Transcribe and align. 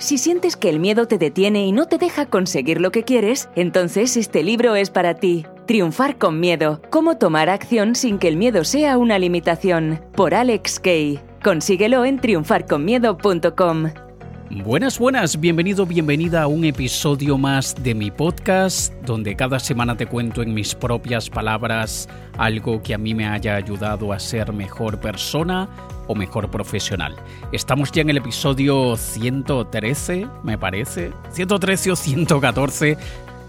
Si 0.00 0.16
sientes 0.16 0.56
que 0.56 0.70
el 0.70 0.80
miedo 0.80 1.06
te 1.06 1.18
detiene 1.18 1.66
y 1.66 1.72
no 1.72 1.84
te 1.84 1.98
deja 1.98 2.24
conseguir 2.24 2.80
lo 2.80 2.90
que 2.90 3.04
quieres, 3.04 3.50
entonces 3.54 4.16
este 4.16 4.42
libro 4.42 4.74
es 4.74 4.88
para 4.88 5.12
ti. 5.12 5.44
Triunfar 5.66 6.16
con 6.16 6.40
miedo. 6.40 6.80
Cómo 6.88 7.18
tomar 7.18 7.50
acción 7.50 7.94
sin 7.94 8.18
que 8.18 8.28
el 8.28 8.38
miedo 8.38 8.64
sea 8.64 8.96
una 8.96 9.18
limitación. 9.18 10.00
Por 10.16 10.34
Alex 10.34 10.80
Kay. 10.80 11.20
Consíguelo 11.44 12.06
en 12.06 12.18
triunfarconmiedo.com. 12.18 13.90
Buenas, 14.64 14.98
buenas, 14.98 15.38
bienvenido, 15.38 15.84
bienvenida 15.84 16.42
a 16.42 16.46
un 16.46 16.64
episodio 16.64 17.36
más 17.36 17.74
de 17.80 17.94
mi 17.94 18.10
podcast, 18.10 18.94
donde 19.04 19.36
cada 19.36 19.60
semana 19.60 19.98
te 19.98 20.06
cuento 20.06 20.40
en 20.40 20.54
mis 20.54 20.74
propias 20.74 21.28
palabras 21.28 22.08
algo 22.38 22.82
que 22.82 22.94
a 22.94 22.98
mí 22.98 23.14
me 23.14 23.26
haya 23.26 23.54
ayudado 23.54 24.14
a 24.14 24.18
ser 24.18 24.52
mejor 24.52 24.98
persona 24.98 25.68
o 26.10 26.14
mejor 26.16 26.50
profesional. 26.50 27.14
Estamos 27.52 27.92
ya 27.92 28.02
en 28.02 28.10
el 28.10 28.16
episodio 28.16 28.96
113, 28.96 30.26
me 30.42 30.58
parece, 30.58 31.12
113 31.30 31.92
o 31.92 31.96
114, 31.96 32.98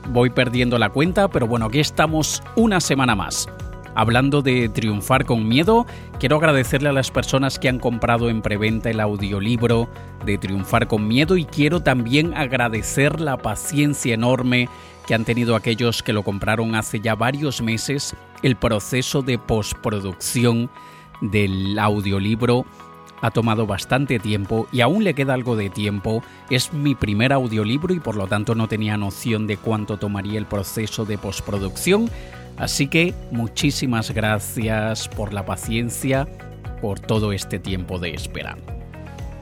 voy 0.09 0.29
perdiendo 0.29 0.77
la 0.77 0.89
cuenta, 0.89 1.27
pero 1.27 1.47
bueno, 1.47 1.65
aquí 1.65 1.79
estamos 1.79 2.43
una 2.55 2.79
semana 2.79 3.15
más. 3.15 3.47
Hablando 3.95 4.43
de 4.43 4.69
triunfar 4.69 5.25
con 5.25 5.47
miedo, 5.47 5.87
quiero 6.19 6.37
agradecerle 6.37 6.89
a 6.89 6.93
las 6.93 7.09
personas 7.09 7.57
que 7.57 7.67
han 7.67 7.79
comprado 7.79 8.29
en 8.29 8.43
preventa 8.43 8.91
el 8.91 8.99
audiolibro 8.99 9.89
de 10.23 10.37
Triunfar 10.37 10.87
con 10.87 11.07
miedo 11.07 11.35
y 11.37 11.45
quiero 11.45 11.81
también 11.81 12.33
agradecer 12.35 13.19
la 13.19 13.37
paciencia 13.37 14.13
enorme 14.13 14.69
que 15.07 15.15
han 15.15 15.25
tenido 15.25 15.55
aquellos 15.55 16.03
que 16.03 16.13
lo 16.13 16.23
compraron 16.23 16.75
hace 16.75 16.99
ya 17.01 17.15
varios 17.15 17.61
meses. 17.61 18.15
El 18.43 18.55
proceso 18.55 19.23
de 19.23 19.39
postproducción 19.39 20.69
del 21.21 21.77
audiolibro 21.79 22.65
ha 23.21 23.31
tomado 23.31 23.67
bastante 23.67 24.19
tiempo 24.19 24.67
y 24.71 24.81
aún 24.81 25.03
le 25.03 25.13
queda 25.13 25.33
algo 25.33 25.55
de 25.55 25.69
tiempo. 25.69 26.23
Es 26.49 26.73
mi 26.73 26.95
primer 26.95 27.31
audiolibro 27.31 27.93
y 27.93 27.99
por 27.99 28.15
lo 28.15 28.27
tanto 28.27 28.55
no 28.55 28.67
tenía 28.67 28.97
noción 28.97 29.47
de 29.47 29.57
cuánto 29.57 29.97
tomaría 29.97 30.39
el 30.39 30.47
proceso 30.47 31.05
de 31.05 31.17
postproducción. 31.17 32.09
Así 32.57 32.87
que 32.87 33.13
muchísimas 33.31 34.11
gracias 34.11 35.07
por 35.07 35.33
la 35.33 35.45
paciencia, 35.45 36.27
por 36.81 36.99
todo 36.99 37.31
este 37.31 37.59
tiempo 37.59 37.99
de 37.99 38.13
espera. 38.13 38.57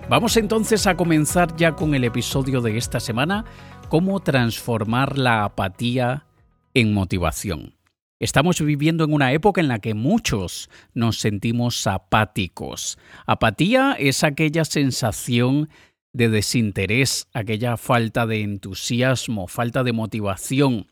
Vamos 0.09 0.37
entonces 0.37 0.87
a 0.87 0.95
comenzar 0.95 1.55
ya 1.55 1.73
con 1.73 1.95
el 1.95 2.03
episodio 2.03 2.61
de 2.61 2.77
esta 2.77 2.99
semana, 2.99 3.45
cómo 3.89 4.19
transformar 4.19 5.17
la 5.17 5.45
apatía 5.45 6.25
en 6.73 6.93
motivación. 6.93 7.78
Estamos 8.19 8.59
viviendo 8.59 9.05
en 9.05 9.13
una 9.13 9.31
época 9.31 9.61
en 9.61 9.69
la 9.69 9.79
que 9.79 9.93
muchos 9.93 10.69
nos 10.93 11.19
sentimos 11.19 11.87
apáticos. 11.87 12.97
Apatía 13.25 13.95
es 13.97 14.25
aquella 14.25 14.65
sensación 14.65 15.69
de 16.11 16.27
desinterés, 16.27 17.29
aquella 17.33 17.77
falta 17.77 18.27
de 18.27 18.41
entusiasmo, 18.41 19.47
falta 19.47 19.85
de 19.85 19.93
motivación, 19.93 20.87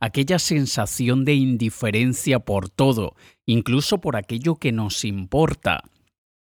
aquella 0.00 0.38
sensación 0.38 1.26
de 1.26 1.34
indiferencia 1.34 2.38
por 2.38 2.70
todo, 2.70 3.16
incluso 3.44 4.00
por 4.00 4.16
aquello 4.16 4.56
que 4.56 4.72
nos 4.72 5.04
importa. 5.04 5.82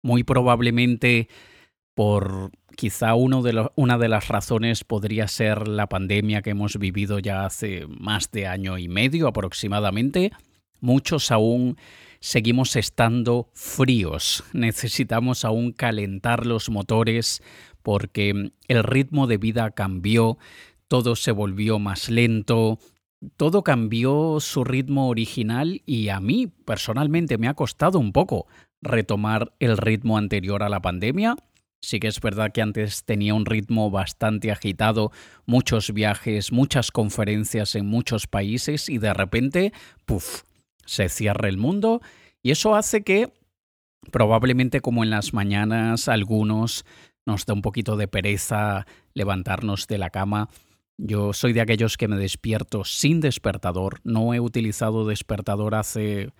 Muy 0.01 0.23
probablemente 0.23 1.29
por 1.95 2.51
quizá 2.77 3.15
una 3.15 3.99
de 3.99 4.09
las 4.09 4.29
razones 4.29 4.85
podría 4.85 5.29
ser 5.29 5.69
la 5.69 5.89
pandemia 5.89 6.43
que 6.43 6.51
hemos 6.51 6.79
vivido 6.79 7.19
ya 7.19 7.45
hace 7.45 7.87
más 7.89 8.31
de 8.31 8.47
año 8.47 8.79
y 8.79 8.89
medio 8.89 9.29
aproximadamente. 9.29 10.33
Muchos 10.81 11.31
aún 11.31 11.77
seguimos 12.21 12.77
estando 12.77 13.49
fríos. 13.55 14.45
Necesitamos 14.53 15.45
aún 15.45 15.73
calentar 15.73 16.47
los 16.47 16.71
motores 16.71 17.43
porque 17.83 18.53
el 18.69 18.83
ritmo 18.83 19.27
de 19.27 19.39
vida 19.39 19.71
cambió, 19.71 20.39
todo 20.89 21.17
se 21.17 21.33
volvió 21.33 21.79
más 21.79 22.09
lento, 22.09 22.79
todo 23.37 23.63
cambió 23.63 24.39
su 24.41 24.65
ritmo 24.65 25.09
original 25.09 25.83
y 25.85 26.09
a 26.09 26.21
mí 26.21 26.47
personalmente 26.47 27.37
me 27.39 27.49
ha 27.49 27.55
costado 27.55 27.99
un 27.99 28.13
poco 28.13 28.47
retomar 28.83 29.53
el 29.61 29.77
ritmo 29.77 30.17
anterior 30.17 30.63
a 30.63 30.69
la 30.69 30.81
pandemia. 30.81 31.37
Sí 31.83 31.99
que 31.99 32.09
es 32.09 32.21
verdad 32.21 32.53
que 32.53 32.63
antes 32.63 33.05
tenía 33.05 33.35
un 33.35 33.47
ritmo 33.47 33.91
bastante 33.91 34.51
agitado, 34.51 35.13
muchos 35.47 35.93
viajes, 35.93 36.53
muchas 36.53 36.91
conferencias 36.91 37.75
en 37.75 37.87
muchos 37.87 38.27
países 38.27 38.89
y 38.89 38.99
de 38.99 39.15
repente, 39.15 39.73
puff, 40.05 40.43
se 40.85 41.09
cierra 41.09 41.49
el 41.49 41.57
mundo 41.57 42.01
y 42.43 42.51
eso 42.51 42.75
hace 42.75 43.03
que 43.03 43.33
probablemente 44.11 44.81
como 44.81 45.05
en 45.05 45.11
las 45.11 45.33
mañanas 45.33 46.09
algunos 46.09 46.85
nos 47.27 47.47
da 47.47 47.55
un 47.55 47.63
poquito 47.63 47.97
de 47.97 48.09
pereza 48.09 48.87
levantarnos 49.15 49.87
de 49.87 49.99
la 49.99 50.11
cama 50.11 50.49
yo 51.03 51.33
soy 51.33 51.55
de 51.55 51.63
aquellos 51.63 51.97
que 51.97 52.09
me 52.09 52.17
despierto 52.17 52.85
sin 52.85 53.21
despertador. 53.21 54.01
No 54.05 54.35
he 54.35 54.41
utilizado 54.41 55.07
despertador 55.07 55.75
hace, 55.75 56.31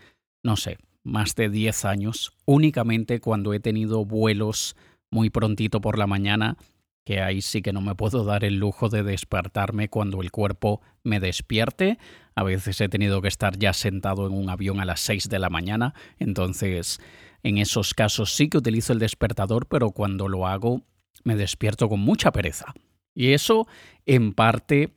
no 0.43 0.57
sé, 0.57 0.77
más 1.03 1.35
de 1.35 1.49
10 1.49 1.87
años. 1.87 2.33
Únicamente 2.45 3.21
cuando 3.21 3.55
he 3.55 3.61
tenido 3.61 4.05
vuelos 4.05 4.77
muy 5.11 5.31
prontito 5.31 5.81
por 5.81 5.99
la 5.99 6.07
mañana, 6.07 6.57
que 7.05 7.21
ahí 7.21 7.41
sí 7.41 7.63
que 7.63 7.73
no 7.73 7.81
me 7.81 7.95
puedo 7.95 8.25
dar 8.25 8.45
el 8.45 8.57
lujo 8.57 8.89
de 8.89 9.03
despertarme 9.03 9.89
cuando 9.89 10.21
el 10.23 10.31
cuerpo 10.31 10.81
me 11.03 11.19
despierte. 11.19 11.99
A 12.35 12.43
veces 12.43 12.81
he 12.81 12.89
tenido 12.89 13.21
que 13.23 13.29
estar 13.29 13.59
ya 13.59 13.73
sentado 13.73 14.27
en 14.27 14.35
un 14.35 14.51
avión 14.51 14.81
a 14.81 14.85
las 14.85 15.01
6 15.01 15.29
de 15.29 15.39
la 15.39 15.51
mañana. 15.51 15.95
Entonces, 16.19 17.01
en 17.43 17.59
esos 17.59 17.95
casos 17.95 18.33
sí 18.35 18.49
que 18.49 18.59
utilizo 18.59 18.93
el 18.93 18.99
despertador, 18.99 19.67
pero 19.67 19.91
cuando 19.91 20.29
lo 20.29 20.47
hago 20.47 20.83
me 21.25 21.37
despierto 21.37 21.89
con 21.89 22.01
mucha 22.01 22.33
pereza. 22.33 22.73
Y 23.15 23.33
eso, 23.33 23.67
en 24.07 24.33
parte, 24.33 24.95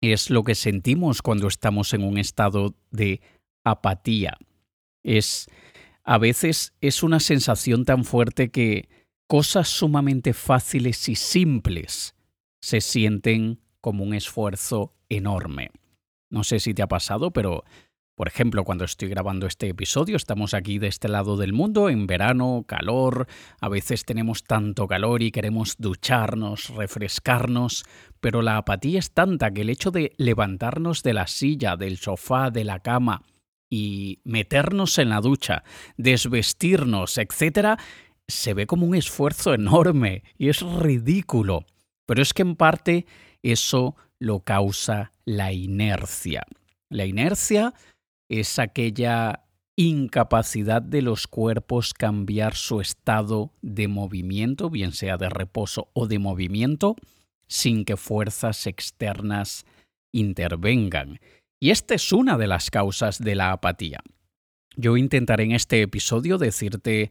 es 0.00 0.30
lo 0.30 0.44
que 0.44 0.54
sentimos 0.54 1.22
cuando 1.22 1.48
estamos 1.48 1.92
en 1.92 2.04
un 2.04 2.18
estado 2.18 2.74
de 2.90 3.20
apatía. 3.64 4.38
Es 5.02 5.48
a 6.04 6.18
veces 6.18 6.74
es 6.80 7.02
una 7.02 7.20
sensación 7.20 7.84
tan 7.84 8.04
fuerte 8.04 8.50
que 8.50 8.88
cosas 9.30 9.68
sumamente 9.68 10.32
fáciles 10.32 11.08
y 11.08 11.14
simples 11.14 12.16
se 12.60 12.80
sienten 12.80 13.60
como 13.80 14.02
un 14.02 14.12
esfuerzo 14.12 14.92
enorme. 15.08 15.70
No 16.30 16.42
sé 16.42 16.58
si 16.58 16.74
te 16.74 16.82
ha 16.82 16.88
pasado, 16.88 17.30
pero 17.30 17.62
por 18.16 18.26
ejemplo, 18.26 18.64
cuando 18.64 18.84
estoy 18.84 19.08
grabando 19.08 19.46
este 19.46 19.68
episodio, 19.68 20.16
estamos 20.16 20.52
aquí 20.52 20.80
de 20.80 20.88
este 20.88 21.08
lado 21.08 21.36
del 21.36 21.52
mundo, 21.52 21.88
en 21.90 22.08
verano, 22.08 22.64
calor, 22.66 23.28
a 23.60 23.68
veces 23.68 24.04
tenemos 24.04 24.42
tanto 24.42 24.88
calor 24.88 25.22
y 25.22 25.30
queremos 25.30 25.76
ducharnos, 25.78 26.70
refrescarnos, 26.70 27.84
pero 28.20 28.42
la 28.42 28.56
apatía 28.56 28.98
es 28.98 29.12
tanta 29.12 29.52
que 29.52 29.60
el 29.60 29.70
hecho 29.70 29.92
de 29.92 30.12
levantarnos 30.16 31.04
de 31.04 31.14
la 31.14 31.28
silla, 31.28 31.76
del 31.76 31.98
sofá, 31.98 32.50
de 32.50 32.64
la 32.64 32.80
cama 32.80 33.22
y 33.70 34.18
meternos 34.24 34.98
en 34.98 35.10
la 35.10 35.20
ducha, 35.20 35.62
desvestirnos, 35.96 37.16
etc., 37.16 37.78
se 38.30 38.54
ve 38.54 38.66
como 38.66 38.86
un 38.86 38.94
esfuerzo 38.94 39.54
enorme 39.54 40.22
y 40.38 40.48
es 40.48 40.62
ridículo. 40.62 41.64
Pero 42.06 42.22
es 42.22 42.32
que 42.32 42.42
en 42.42 42.56
parte 42.56 43.06
eso 43.42 43.96
lo 44.18 44.40
causa 44.40 45.12
la 45.24 45.52
inercia. 45.52 46.42
La 46.88 47.06
inercia 47.06 47.74
es 48.28 48.58
aquella 48.58 49.44
incapacidad 49.76 50.82
de 50.82 51.02
los 51.02 51.26
cuerpos 51.26 51.94
cambiar 51.94 52.54
su 52.54 52.80
estado 52.80 53.52
de 53.62 53.88
movimiento, 53.88 54.68
bien 54.68 54.92
sea 54.92 55.16
de 55.16 55.28
reposo 55.28 55.88
o 55.94 56.06
de 56.06 56.18
movimiento, 56.18 56.96
sin 57.46 57.84
que 57.84 57.96
fuerzas 57.96 58.66
externas 58.66 59.64
intervengan. 60.12 61.18
Y 61.60 61.70
esta 61.70 61.94
es 61.94 62.12
una 62.12 62.36
de 62.36 62.46
las 62.46 62.70
causas 62.70 63.18
de 63.18 63.34
la 63.34 63.52
apatía. 63.52 64.00
Yo 64.76 64.96
intentaré 64.96 65.44
en 65.44 65.52
este 65.52 65.82
episodio 65.82 66.38
decirte 66.38 67.10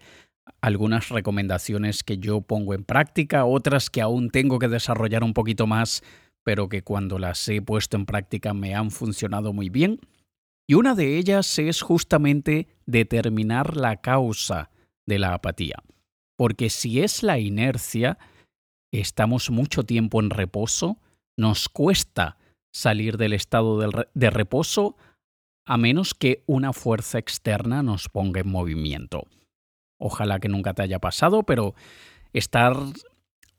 algunas 0.61 1.09
recomendaciones 1.09 2.03
que 2.03 2.17
yo 2.17 2.41
pongo 2.41 2.73
en 2.73 2.83
práctica, 2.83 3.45
otras 3.45 3.89
que 3.89 4.01
aún 4.01 4.29
tengo 4.29 4.59
que 4.59 4.67
desarrollar 4.67 5.23
un 5.23 5.33
poquito 5.33 5.67
más, 5.67 6.03
pero 6.43 6.69
que 6.69 6.83
cuando 6.83 7.19
las 7.19 7.47
he 7.47 7.61
puesto 7.61 7.97
en 7.97 8.05
práctica 8.05 8.53
me 8.53 8.75
han 8.75 8.91
funcionado 8.91 9.53
muy 9.53 9.69
bien. 9.69 9.99
Y 10.67 10.75
una 10.75 10.95
de 10.95 11.17
ellas 11.17 11.57
es 11.59 11.81
justamente 11.81 12.67
determinar 12.85 13.75
la 13.75 13.97
causa 13.97 14.69
de 15.05 15.19
la 15.19 15.33
apatía. 15.33 15.83
Porque 16.37 16.69
si 16.69 17.01
es 17.01 17.23
la 17.23 17.39
inercia, 17.39 18.17
estamos 18.91 19.49
mucho 19.49 19.83
tiempo 19.83 20.19
en 20.19 20.29
reposo, 20.29 20.97
nos 21.37 21.69
cuesta 21.69 22.37
salir 22.71 23.17
del 23.17 23.33
estado 23.33 23.79
de 24.13 24.29
reposo 24.29 24.95
a 25.65 25.77
menos 25.77 26.13
que 26.13 26.43
una 26.47 26.73
fuerza 26.73 27.19
externa 27.19 27.83
nos 27.83 28.09
ponga 28.09 28.41
en 28.41 28.49
movimiento. 28.49 29.27
Ojalá 29.99 30.39
que 30.39 30.49
nunca 30.49 30.73
te 30.73 30.81
haya 30.81 30.99
pasado, 30.99 31.43
pero 31.43 31.75
estar 32.33 32.75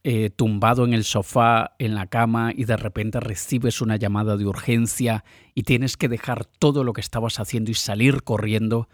eh, 0.02 0.30
tumbado 0.30 0.86
en 0.86 0.94
el 0.94 1.04
sofá, 1.04 1.74
en 1.78 1.94
la 1.94 2.06
cama, 2.06 2.52
y 2.56 2.64
de 2.64 2.78
repente 2.78 3.20
recibes 3.20 3.82
una 3.82 3.96
llamada 3.96 4.38
de 4.38 4.46
urgencia 4.46 5.24
y 5.54 5.64
tienes 5.64 5.98
que 5.98 6.08
dejar 6.08 6.46
todo 6.46 6.84
lo 6.84 6.94
que 6.94 7.02
estabas 7.02 7.38
haciendo 7.38 7.70
y 7.70 7.74
salir 7.74 8.22
corriendo, 8.22 8.88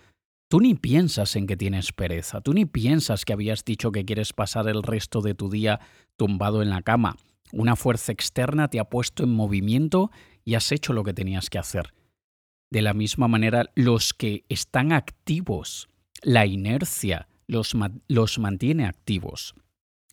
tú 0.48 0.60
ni 0.60 0.75
piensas 0.75 1.37
en 1.37 1.46
que 1.46 1.56
tienes 1.56 1.93
pereza, 1.93 2.40
tú 2.40 2.52
ni 2.52 2.64
piensas 2.64 3.25
que 3.25 3.32
habías 3.32 3.64
dicho 3.64 3.93
que 3.93 4.04
quieres 4.04 4.32
pasar 4.32 4.69
el 4.69 4.82
resto 4.82 5.20
de 5.20 5.34
tu 5.34 5.48
día 5.48 5.78
tumbado 6.16 6.60
en 6.60 6.70
la 6.70 6.82
cama. 6.82 7.16
Una 7.52 7.76
fuerza 7.76 8.10
externa 8.10 8.66
te 8.66 8.81
ha 8.81 8.84
puesto 8.84 9.22
en 9.22 9.32
movimiento 9.32 10.10
y 10.44 10.56
has 10.56 10.72
hecho 10.72 10.93
lo 10.93 11.04
que 11.04 11.14
tenías 11.14 11.50
que 11.50 11.58
hacer. 11.58 11.94
De 12.72 12.82
la 12.82 12.94
misma 12.94 13.28
manera, 13.28 13.70
los 13.76 14.12
que 14.12 14.44
están 14.48 14.90
activos, 14.90 15.88
la 16.22 16.46
inercia 16.46 17.28
los, 17.48 17.75
los 18.08 18.38
mantiene 18.38 18.87
activos. 18.87 19.54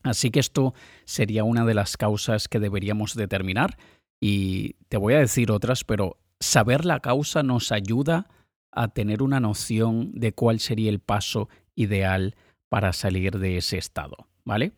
Así 0.04 0.32
que 0.32 0.40
esto 0.40 0.74
sería 1.06 1.44
una 1.44 1.66
de 1.66 1.74
las 1.74 1.98
causas 1.98 2.48
que 2.48 2.60
deberíamos 2.60 3.16
determinar 3.16 3.78
y 4.22 4.74
te 4.90 4.98
voy 4.98 5.14
a 5.14 5.20
decir 5.20 5.52
otras, 5.52 5.84
pero 5.84 6.18
saber 6.40 6.86
la 6.86 7.00
causa 7.00 7.42
nos 7.44 7.72
ayuda 7.72 8.28
a 8.72 8.90
tener 8.90 9.22
una 9.22 9.40
noción 9.40 10.12
de 10.14 10.34
cuál 10.34 10.60
sería 10.60 10.90
el 10.90 11.00
paso 11.00 11.50
ideal 11.76 12.36
para 12.70 12.92
salir 12.92 13.40
de 13.40 13.58
ese 13.58 13.78
estado, 13.78 14.28
¿vale? 14.44 14.74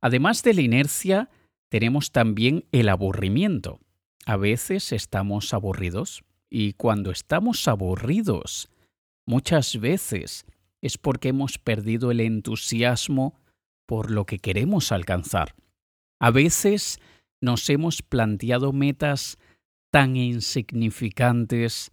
Además 0.00 0.42
de 0.42 0.54
la 0.54 0.60
inercia, 0.60 1.30
tenemos 1.68 2.12
también 2.12 2.64
el 2.72 2.88
aburrimiento. 2.88 3.80
A 4.26 4.36
veces 4.36 4.92
estamos 4.92 5.52
aburridos 5.52 6.24
y 6.48 6.74
cuando 6.74 7.10
estamos 7.10 7.66
aburridos, 7.68 8.68
muchas 9.26 9.80
veces 9.80 10.46
es 10.84 10.98
porque 10.98 11.30
hemos 11.30 11.56
perdido 11.56 12.10
el 12.10 12.20
entusiasmo 12.20 13.40
por 13.86 14.10
lo 14.10 14.26
que 14.26 14.38
queremos 14.38 14.92
alcanzar. 14.92 15.54
A 16.20 16.30
veces 16.30 17.00
nos 17.40 17.70
hemos 17.70 18.02
planteado 18.02 18.74
metas 18.74 19.38
tan 19.90 20.16
insignificantes 20.16 21.90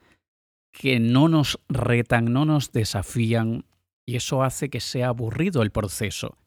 que 0.73 0.99
no 0.99 1.29
nos 1.29 1.57
retan, 1.69 2.33
no 2.33 2.43
nos 2.43 2.73
desafían, 2.73 3.63
y 4.05 4.17
eso 4.17 4.43
hace 4.43 4.69
que 4.69 4.81
sea 4.81 5.07
aburrido 5.07 5.61
el 5.61 5.71
proceso. 5.71 6.37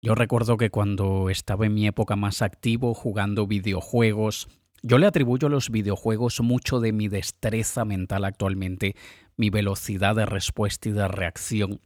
Yo 0.00 0.14
recuerdo 0.14 0.56
que 0.56 0.70
cuando 0.70 1.28
estaba 1.28 1.66
en 1.66 1.74
mi 1.74 1.86
época 1.86 2.16
más 2.16 2.40
activo 2.40 2.94
jugando 2.94 3.46
videojuegos, 3.46 4.48
yo 4.82 4.96
le 4.96 5.06
atribuyo 5.06 5.48
a 5.48 5.50
los 5.50 5.68
videojuegos 5.68 6.40
mucho 6.40 6.80
de 6.80 6.92
mi 6.92 7.08
destreza 7.08 7.84
mental 7.84 8.24
actualmente, 8.24 8.94
mi 9.38 9.48
velocidad 9.48 10.16
de 10.16 10.26
respuesta 10.26 10.90
y 10.90 10.92
de 10.92 11.08
reacción. 11.08 11.80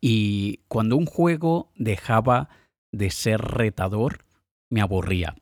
Y 0.00 0.60
cuando 0.68 0.96
un 0.96 1.04
juego 1.04 1.70
dejaba 1.74 2.48
de 2.92 3.10
ser 3.10 3.42
retador, 3.42 4.24
me 4.70 4.80
aburría. 4.80 5.34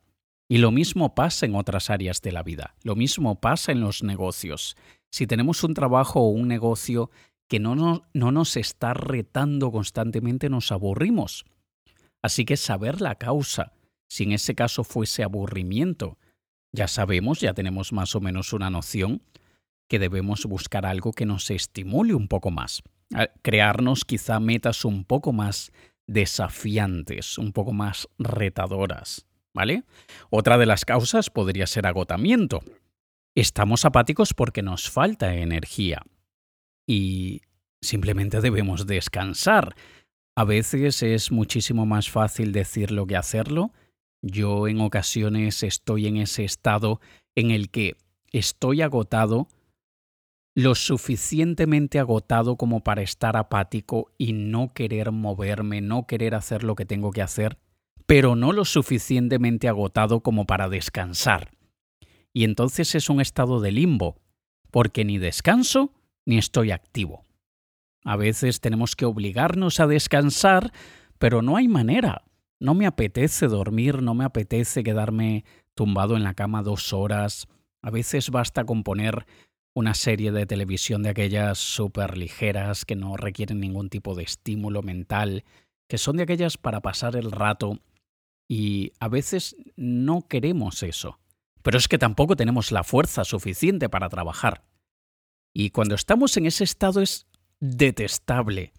Y 0.49 0.57
lo 0.57 0.71
mismo 0.71 1.15
pasa 1.15 1.45
en 1.45 1.55
otras 1.55 1.89
áreas 1.89 2.21
de 2.21 2.31
la 2.31 2.43
vida, 2.43 2.75
lo 2.83 2.95
mismo 2.95 3.39
pasa 3.39 3.71
en 3.71 3.79
los 3.79 4.03
negocios. 4.03 4.75
Si 5.09 5.25
tenemos 5.25 5.63
un 5.63 5.73
trabajo 5.73 6.19
o 6.19 6.29
un 6.29 6.47
negocio 6.47 7.09
que 7.47 7.59
no 7.59 7.75
nos, 7.75 8.01
no 8.13 8.31
nos 8.31 8.57
está 8.57 8.93
retando 8.93 9.71
constantemente, 9.71 10.49
nos 10.49 10.71
aburrimos. 10.71 11.45
Así 12.21 12.45
que 12.45 12.57
saber 12.57 13.01
la 13.01 13.15
causa, 13.15 13.73
si 14.07 14.23
en 14.23 14.33
ese 14.33 14.55
caso 14.55 14.83
fuese 14.83 15.23
aburrimiento, 15.23 16.17
ya 16.71 16.87
sabemos, 16.87 17.39
ya 17.39 17.53
tenemos 17.53 17.93
más 17.93 18.15
o 18.15 18.21
menos 18.21 18.53
una 18.53 18.69
noción 18.69 19.21
que 19.87 19.99
debemos 19.99 20.45
buscar 20.45 20.85
algo 20.85 21.11
que 21.11 21.25
nos 21.25 21.51
estimule 21.51 22.13
un 22.13 22.27
poco 22.27 22.51
más 22.51 22.83
crearnos 23.41 24.05
quizá 24.05 24.39
metas 24.39 24.85
un 24.85 25.03
poco 25.03 25.33
más 25.33 25.71
desafiantes, 26.07 27.37
un 27.37 27.51
poco 27.51 27.73
más 27.73 28.07
retadoras, 28.17 29.25
¿vale? 29.53 29.83
Otra 30.29 30.57
de 30.57 30.65
las 30.65 30.85
causas 30.85 31.29
podría 31.29 31.67
ser 31.67 31.87
agotamiento. 31.87 32.61
Estamos 33.35 33.85
apáticos 33.85 34.33
porque 34.33 34.61
nos 34.61 34.89
falta 34.89 35.35
energía 35.35 36.03
y 36.87 37.41
simplemente 37.81 38.41
debemos 38.41 38.85
descansar. 38.87 39.75
A 40.35 40.43
veces 40.43 41.01
es 41.03 41.31
muchísimo 41.31 41.85
más 41.85 42.09
fácil 42.09 42.51
decirlo 42.51 43.07
que 43.07 43.17
hacerlo. 43.17 43.71
Yo 44.21 44.67
en 44.67 44.81
ocasiones 44.81 45.63
estoy 45.63 46.07
en 46.07 46.17
ese 46.17 46.43
estado 46.43 46.99
en 47.35 47.51
el 47.51 47.69
que 47.69 47.95
estoy 48.31 48.81
agotado 48.81 49.47
lo 50.55 50.73
suficientemente 50.73 51.99
agotado 51.99 52.55
como 52.55 52.81
para 52.81 53.01
estar 53.01 53.35
apático 53.35 54.13
y 54.17 54.31
no 54.31 54.73
querer 54.73 55.11
moverme, 55.11 55.81
no 55.81 56.07
querer 56.07 56.33
hacer 56.33 56.63
lo 56.63 56.75
que 56.75 56.85
tengo 56.85 57.11
que 57.11 57.21
hacer, 57.21 57.59
pero 58.05 58.37
no 58.37 58.53
lo 58.53 58.63
suficientemente 58.63 59.67
agotado 59.67 60.21
como 60.21 60.45
para 60.45 60.69
descansar. 60.69 61.51
Y 62.31 62.45
entonces 62.45 62.95
es 62.95 63.09
un 63.09 63.19
estado 63.19 63.59
de 63.59 63.73
limbo, 63.73 64.21
porque 64.71 65.03
ni 65.03 65.17
descanso 65.17 65.93
ni 66.25 66.37
estoy 66.37 66.71
activo. 66.71 67.25
A 68.05 68.15
veces 68.15 68.61
tenemos 68.61 68.95
que 68.95 69.05
obligarnos 69.05 69.81
a 69.81 69.87
descansar, 69.87 70.71
pero 71.17 71.41
no 71.41 71.57
hay 71.57 71.67
manera. 71.67 72.23
No 72.61 72.75
me 72.75 72.85
apetece 72.85 73.47
dormir, 73.47 74.01
no 74.01 74.13
me 74.13 74.23
apetece 74.23 74.83
quedarme 74.83 75.43
tumbado 75.73 76.15
en 76.15 76.23
la 76.23 76.33
cama 76.33 76.63
dos 76.63 76.93
horas. 76.93 77.47
A 77.81 77.89
veces 77.89 78.29
basta 78.29 78.63
con 78.63 78.83
poner 78.83 79.25
una 79.75 79.93
serie 79.93 80.31
de 80.31 80.45
televisión 80.45 81.03
de 81.03 81.09
aquellas 81.09 81.57
súper 81.59 82.17
ligeras 82.17 82.85
que 82.85 82.95
no 82.95 83.17
requieren 83.17 83.59
ningún 83.59 83.89
tipo 83.89 84.15
de 84.15 84.23
estímulo 84.23 84.81
mental, 84.81 85.43
que 85.89 85.97
son 85.97 86.15
de 86.15 86.23
aquellas 86.23 86.57
para 86.57 86.81
pasar 86.81 87.17
el 87.17 87.31
rato 87.31 87.79
y 88.47 88.93
a 88.99 89.09
veces 89.09 89.57
no 89.75 90.27
queremos 90.27 90.81
eso. 90.81 91.19
Pero 91.61 91.77
es 91.77 91.89
que 91.89 91.97
tampoco 91.97 92.37
tenemos 92.37 92.71
la 92.71 92.83
fuerza 92.83 93.25
suficiente 93.25 93.89
para 93.89 94.07
trabajar. 94.07 94.63
Y 95.53 95.71
cuando 95.71 95.95
estamos 95.95 96.37
en 96.37 96.45
ese 96.45 96.63
estado 96.63 97.01
es 97.01 97.27
detestable, 97.59 98.71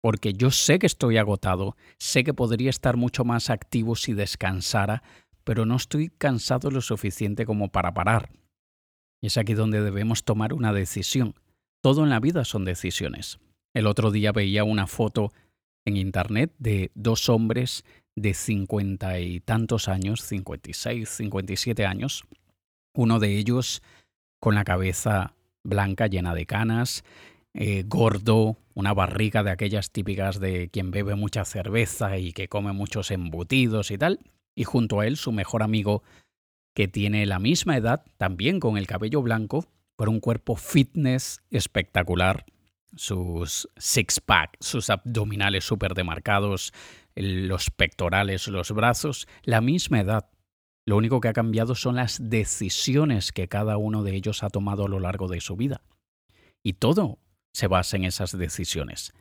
porque 0.00 0.32
yo 0.32 0.50
sé 0.50 0.80
que 0.80 0.86
estoy 0.86 1.18
agotado, 1.18 1.76
sé 1.98 2.24
que 2.24 2.34
podría 2.34 2.70
estar 2.70 2.96
mucho 2.96 3.24
más 3.24 3.50
activo 3.50 3.94
si 3.94 4.14
descansara, 4.14 5.04
pero 5.44 5.64
no 5.64 5.76
estoy 5.76 6.08
cansado 6.08 6.70
lo 6.70 6.80
suficiente 6.80 7.46
como 7.46 7.70
para 7.70 7.94
parar. 7.94 8.30
Y 9.20 9.28
es 9.28 9.36
aquí 9.36 9.54
donde 9.54 9.82
debemos 9.82 10.24
tomar 10.24 10.52
una 10.52 10.72
decisión. 10.72 11.34
Todo 11.82 12.04
en 12.04 12.10
la 12.10 12.20
vida 12.20 12.44
son 12.44 12.64
decisiones. 12.64 13.38
El 13.74 13.86
otro 13.86 14.10
día 14.10 14.32
veía 14.32 14.64
una 14.64 14.86
foto 14.86 15.32
en 15.84 15.96
Internet 15.96 16.52
de 16.58 16.90
dos 16.94 17.28
hombres 17.28 17.84
de 18.16 18.34
cincuenta 18.34 19.18
y 19.20 19.40
tantos 19.40 19.88
años, 19.88 20.22
56, 20.22 21.08
57 21.08 21.86
años. 21.86 22.24
Uno 22.94 23.18
de 23.18 23.38
ellos 23.38 23.82
con 24.40 24.54
la 24.54 24.64
cabeza 24.64 25.34
blanca 25.62 26.06
llena 26.06 26.34
de 26.34 26.46
canas, 26.46 27.04
eh, 27.54 27.84
gordo, 27.86 28.56
una 28.74 28.94
barriga 28.94 29.42
de 29.42 29.50
aquellas 29.50 29.90
típicas 29.90 30.40
de 30.40 30.68
quien 30.68 30.90
bebe 30.90 31.14
mucha 31.14 31.44
cerveza 31.44 32.18
y 32.18 32.32
que 32.32 32.48
come 32.48 32.72
muchos 32.72 33.10
embutidos 33.10 33.90
y 33.90 33.98
tal, 33.98 34.20
y 34.54 34.64
junto 34.64 35.00
a 35.00 35.06
él 35.06 35.16
su 35.16 35.32
mejor 35.32 35.62
amigo 35.62 36.02
que 36.74 36.88
tiene 36.88 37.26
la 37.26 37.38
misma 37.38 37.76
edad, 37.76 38.04
también 38.16 38.60
con 38.60 38.76
el 38.76 38.86
cabello 38.86 39.22
blanco, 39.22 39.66
pero 39.96 40.10
un 40.10 40.20
cuerpo 40.20 40.56
fitness 40.56 41.40
espectacular, 41.50 42.46
sus 42.96 43.68
six-pack, 43.76 44.56
sus 44.60 44.90
abdominales 44.90 45.64
súper 45.64 45.94
demarcados, 45.94 46.72
los 47.14 47.70
pectorales, 47.70 48.48
los 48.48 48.72
brazos, 48.72 49.28
la 49.42 49.60
misma 49.60 50.00
edad. 50.00 50.30
Lo 50.86 50.96
único 50.96 51.20
que 51.20 51.28
ha 51.28 51.32
cambiado 51.32 51.74
son 51.74 51.96
las 51.96 52.30
decisiones 52.30 53.32
que 53.32 53.48
cada 53.48 53.76
uno 53.76 54.02
de 54.02 54.14
ellos 54.14 54.42
ha 54.42 54.50
tomado 54.50 54.86
a 54.86 54.88
lo 54.88 55.00
largo 55.00 55.28
de 55.28 55.40
su 55.40 55.56
vida. 55.56 55.82
Y 56.62 56.74
todo 56.74 57.18
se 57.52 57.66
basa 57.66 57.96
en 57.96 58.04
esas 58.04 58.36
decisiones. 58.36 59.12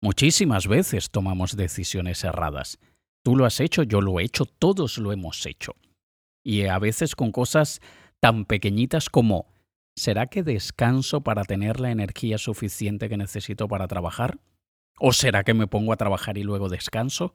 Muchísimas 0.00 0.68
veces 0.68 1.10
tomamos 1.10 1.56
decisiones 1.56 2.22
erradas. 2.22 2.78
Tú 3.22 3.34
lo 3.36 3.44
has 3.44 3.60
hecho, 3.60 3.82
yo 3.82 4.00
lo 4.00 4.20
he 4.20 4.24
hecho, 4.24 4.44
todos 4.44 4.98
lo 4.98 5.12
hemos 5.12 5.46
hecho 5.46 5.74
y 6.46 6.66
a 6.66 6.78
veces 6.78 7.16
con 7.16 7.32
cosas 7.32 7.80
tan 8.20 8.44
pequeñitas 8.44 9.10
como 9.10 9.48
¿será 9.96 10.28
que 10.28 10.44
descanso 10.44 11.22
para 11.22 11.42
tener 11.42 11.80
la 11.80 11.90
energía 11.90 12.38
suficiente 12.38 13.08
que 13.08 13.16
necesito 13.16 13.66
para 13.66 13.88
trabajar? 13.88 14.38
¿O 15.00 15.12
será 15.12 15.42
que 15.42 15.54
me 15.54 15.66
pongo 15.66 15.92
a 15.92 15.96
trabajar 15.96 16.38
y 16.38 16.44
luego 16.44 16.68
descanso? 16.68 17.34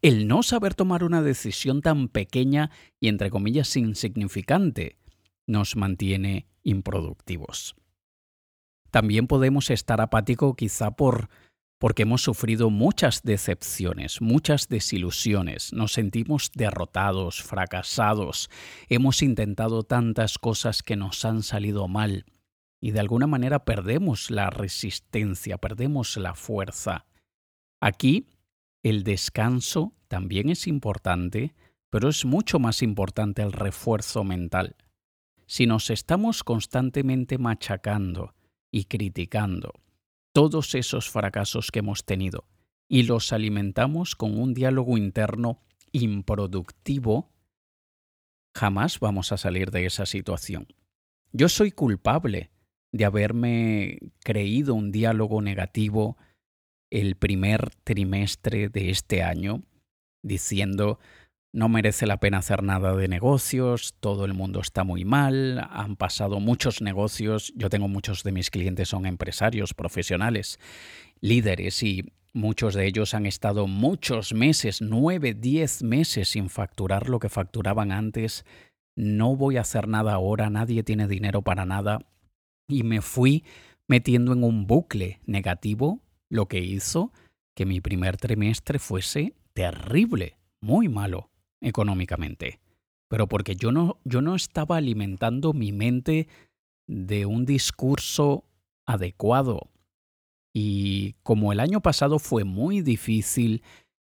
El 0.00 0.26
no 0.26 0.42
saber 0.42 0.74
tomar 0.74 1.04
una 1.04 1.20
decisión 1.20 1.82
tan 1.82 2.08
pequeña 2.08 2.70
y 2.98 3.08
entre 3.08 3.28
comillas 3.28 3.76
insignificante 3.76 4.96
nos 5.46 5.76
mantiene 5.76 6.46
improductivos. 6.62 7.76
También 8.90 9.26
podemos 9.26 9.68
estar 9.68 10.00
apático 10.00 10.56
quizá 10.56 10.92
por 10.92 11.28
porque 11.78 12.02
hemos 12.02 12.22
sufrido 12.22 12.70
muchas 12.70 13.22
decepciones, 13.22 14.20
muchas 14.22 14.68
desilusiones, 14.68 15.72
nos 15.72 15.92
sentimos 15.92 16.50
derrotados, 16.54 17.42
fracasados, 17.42 18.48
hemos 18.88 19.22
intentado 19.22 19.82
tantas 19.82 20.38
cosas 20.38 20.82
que 20.82 20.96
nos 20.96 21.24
han 21.24 21.42
salido 21.42 21.86
mal 21.88 22.24
y 22.80 22.92
de 22.92 23.00
alguna 23.00 23.26
manera 23.26 23.64
perdemos 23.64 24.30
la 24.30 24.48
resistencia, 24.48 25.58
perdemos 25.58 26.16
la 26.16 26.34
fuerza. 26.34 27.06
Aquí 27.80 28.28
el 28.82 29.02
descanso 29.02 29.92
también 30.08 30.48
es 30.48 30.66
importante, 30.66 31.54
pero 31.90 32.08
es 32.08 32.24
mucho 32.24 32.58
más 32.58 32.82
importante 32.82 33.42
el 33.42 33.52
refuerzo 33.52 34.24
mental. 34.24 34.76
Si 35.46 35.66
nos 35.66 35.90
estamos 35.90 36.42
constantemente 36.42 37.38
machacando 37.38 38.34
y 38.70 38.84
criticando, 38.84 39.72
todos 40.36 40.74
esos 40.74 41.08
fracasos 41.08 41.70
que 41.70 41.78
hemos 41.78 42.04
tenido 42.04 42.46
y 42.90 43.04
los 43.04 43.32
alimentamos 43.32 44.14
con 44.14 44.38
un 44.38 44.52
diálogo 44.52 44.98
interno 44.98 45.62
improductivo, 45.92 47.32
jamás 48.54 49.00
vamos 49.00 49.32
a 49.32 49.38
salir 49.38 49.70
de 49.70 49.86
esa 49.86 50.04
situación. 50.04 50.66
Yo 51.32 51.48
soy 51.48 51.70
culpable 51.70 52.50
de 52.92 53.06
haberme 53.06 53.98
creído 54.22 54.74
un 54.74 54.92
diálogo 54.92 55.40
negativo 55.40 56.18
el 56.90 57.16
primer 57.16 57.70
trimestre 57.82 58.68
de 58.68 58.90
este 58.90 59.22
año, 59.22 59.62
diciendo 60.22 60.98
no 61.56 61.70
merece 61.70 62.04
la 62.04 62.20
pena 62.20 62.38
hacer 62.38 62.62
nada 62.62 62.94
de 62.94 63.08
negocios, 63.08 63.94
todo 64.00 64.26
el 64.26 64.34
mundo 64.34 64.60
está 64.60 64.84
muy 64.84 65.06
mal, 65.06 65.66
han 65.70 65.96
pasado 65.96 66.38
muchos 66.38 66.82
negocios, 66.82 67.50
yo 67.56 67.70
tengo 67.70 67.88
muchos 67.88 68.22
de 68.24 68.30
mis 68.30 68.50
clientes 68.50 68.90
son 68.90 69.06
empresarios, 69.06 69.72
profesionales, 69.72 70.60
líderes 71.22 71.82
y 71.82 72.12
muchos 72.34 72.74
de 72.74 72.86
ellos 72.86 73.14
han 73.14 73.24
estado 73.24 73.66
muchos 73.68 74.34
meses, 74.34 74.82
nueve, 74.82 75.32
diez 75.32 75.82
meses 75.82 76.28
sin 76.28 76.50
facturar 76.50 77.08
lo 77.08 77.20
que 77.20 77.30
facturaban 77.30 77.90
antes, 77.90 78.44
no 78.94 79.34
voy 79.34 79.56
a 79.56 79.62
hacer 79.62 79.88
nada 79.88 80.12
ahora, 80.12 80.50
nadie 80.50 80.82
tiene 80.82 81.08
dinero 81.08 81.40
para 81.40 81.64
nada. 81.64 82.00
Y 82.68 82.82
me 82.82 83.00
fui 83.00 83.44
metiendo 83.88 84.34
en 84.34 84.44
un 84.44 84.66
bucle 84.66 85.20
negativo, 85.24 86.02
lo 86.28 86.48
que 86.48 86.60
hizo 86.60 87.12
que 87.54 87.64
mi 87.64 87.80
primer 87.80 88.18
trimestre 88.18 88.78
fuese 88.78 89.32
terrible, 89.54 90.36
muy 90.60 90.90
malo 90.90 91.30
económicamente, 91.60 92.60
pero 93.08 93.28
porque 93.28 93.56
yo 93.56 93.72
no, 93.72 93.98
yo 94.04 94.20
no 94.20 94.34
estaba 94.34 94.76
alimentando 94.76 95.52
mi 95.52 95.72
mente 95.72 96.28
de 96.86 97.26
un 97.26 97.44
discurso 97.44 98.44
adecuado. 98.86 99.70
Y 100.52 101.14
como 101.22 101.52
el 101.52 101.60
año 101.60 101.80
pasado 101.80 102.18
fue 102.18 102.44
muy 102.44 102.80
difícil, 102.80 103.62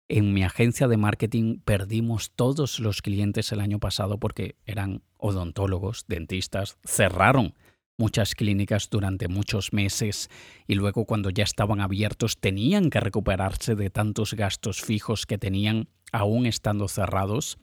en 0.08 0.34
mi 0.34 0.44
agencia 0.44 0.88
de 0.88 0.98
marketing 0.98 1.60
perdimos 1.64 2.32
todos 2.32 2.80
los 2.80 3.00
clientes 3.00 3.50
el 3.52 3.60
año 3.60 3.78
pasado 3.78 4.18
porque 4.18 4.56
eran 4.66 5.02
odontólogos, 5.16 6.04
dentistas, 6.08 6.76
cerraron 6.84 7.54
muchas 7.98 8.34
clínicas 8.34 8.88
durante 8.90 9.28
muchos 9.28 9.72
meses 9.72 10.30
y 10.66 10.74
luego 10.74 11.04
cuando 11.04 11.30
ya 11.30 11.44
estaban 11.44 11.80
abiertos 11.80 12.38
tenían 12.38 12.90
que 12.90 13.00
recuperarse 13.00 13.74
de 13.74 13.90
tantos 13.90 14.34
gastos 14.34 14.80
fijos 14.80 15.26
que 15.26 15.38
tenían 15.38 15.88
aún 16.12 16.46
estando 16.46 16.88
cerrados. 16.88 17.58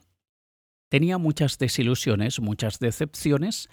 Tenía 0.90 1.18
muchas 1.18 1.58
desilusiones, 1.58 2.40
muchas 2.40 2.80
decepciones 2.80 3.70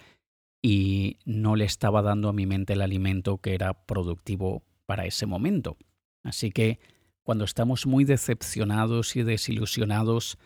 y 0.61 1.17
no 1.25 1.55
le 1.55 1.65
estaba 1.65 2.01
dando 2.01 2.29
a 2.29 2.33
mi 2.33 2.45
mente 2.45 2.73
el 2.73 2.81
alimento 2.81 3.37
que 3.39 3.53
era 3.53 3.85
productivo 3.85 4.63
para 4.85 5.05
ese 5.05 5.25
momento. 5.25 5.77
Así 6.23 6.51
que 6.51 6.79
cuando 7.23 7.45
estamos 7.45 7.85
muy 7.85 8.03
decepcionados 8.05 9.15
y 9.15 9.23
desilusionados, 9.23 10.37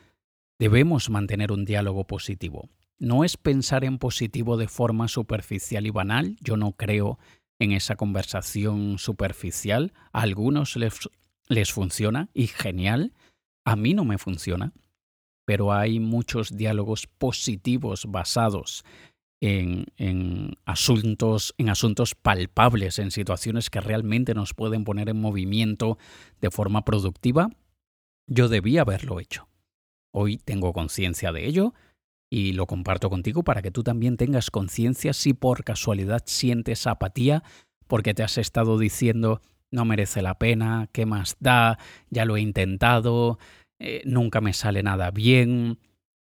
debemos 0.59 1.09
mantener 1.09 1.51
un 1.51 1.65
diálogo 1.65 2.05
positivo 2.05 2.69
no 3.01 3.24
es 3.24 3.36
pensar 3.36 3.84
en 3.84 3.98
positivo 3.98 4.58
de 4.58 4.67
forma 4.67 5.08
superficial 5.08 5.88
y 5.88 5.89
banal. 5.89 6.38
Yo 6.39 6.55
no 6.55 6.74
creo 6.74 7.17
en 7.58 7.72
esa 7.72 7.96
conversación 7.96 9.00
superficial. 9.00 9.91
A 10.13 10.22
algunos 10.22 10.75
les, 10.75 11.72
funciona 11.72 12.29
y 12.36 12.46
genial. 12.46 13.13
A 13.65 13.75
mí 13.75 13.96
no 13.96 14.05
me 14.05 14.20
funciona. 14.20 14.72
Pero 15.46 15.74
hay 15.74 16.00
muchos 16.00 16.55
diálogos 16.55 17.08
positivos 17.08 18.05
basados 18.08 18.86
en, 19.41 19.88
en, 19.98 20.53
asuntos, 20.65 21.55
en 21.58 21.70
asuntos 21.70 22.13
palpables, 22.13 23.00
en 23.00 23.10
situaciones 23.10 23.72
que 23.72 23.81
realmente 23.81 24.36
nos 24.36 24.53
pueden 24.53 24.84
poner 24.84 25.10
en 25.10 25.20
movimiento 25.20 25.98
de 26.39 26.51
forma 26.51 26.86
productiva. 26.86 27.50
Yo 28.27 28.48
debía 28.48 28.81
haberlo 28.81 29.20
hecho. 29.20 29.48
Hoy 30.12 30.38
tengo 30.38 30.72
conciencia 30.72 31.31
de 31.31 31.48
ello 31.48 31.74
y 32.31 32.53
lo 32.53 32.65
comparto 32.65 33.09
contigo 33.09 33.43
para 33.43 33.61
que 33.61 33.69
tú 33.69 33.83
también 33.83 34.17
tengas 34.17 34.50
conciencia 34.50 35.13
si 35.13 35.33
por 35.33 35.63
casualidad 35.63 36.23
sientes 36.25 36.88
apatía 36.88 37.43
porque 37.88 38.13
te 38.13 38.23
has 38.23 38.38
estado 38.39 38.79
diciendo 38.79 39.41
no 39.69 39.85
merece 39.85 40.21
la 40.21 40.39
pena, 40.39 40.89
qué 40.91 41.05
más 41.05 41.35
da, 41.39 41.77
ya 42.09 42.25
lo 42.25 42.38
he 42.38 42.41
intentado, 42.41 43.38
eh, 43.79 44.01
nunca 44.05 44.41
me 44.41 44.53
sale 44.53 44.83
nada 44.83 45.11
bien. 45.11 45.79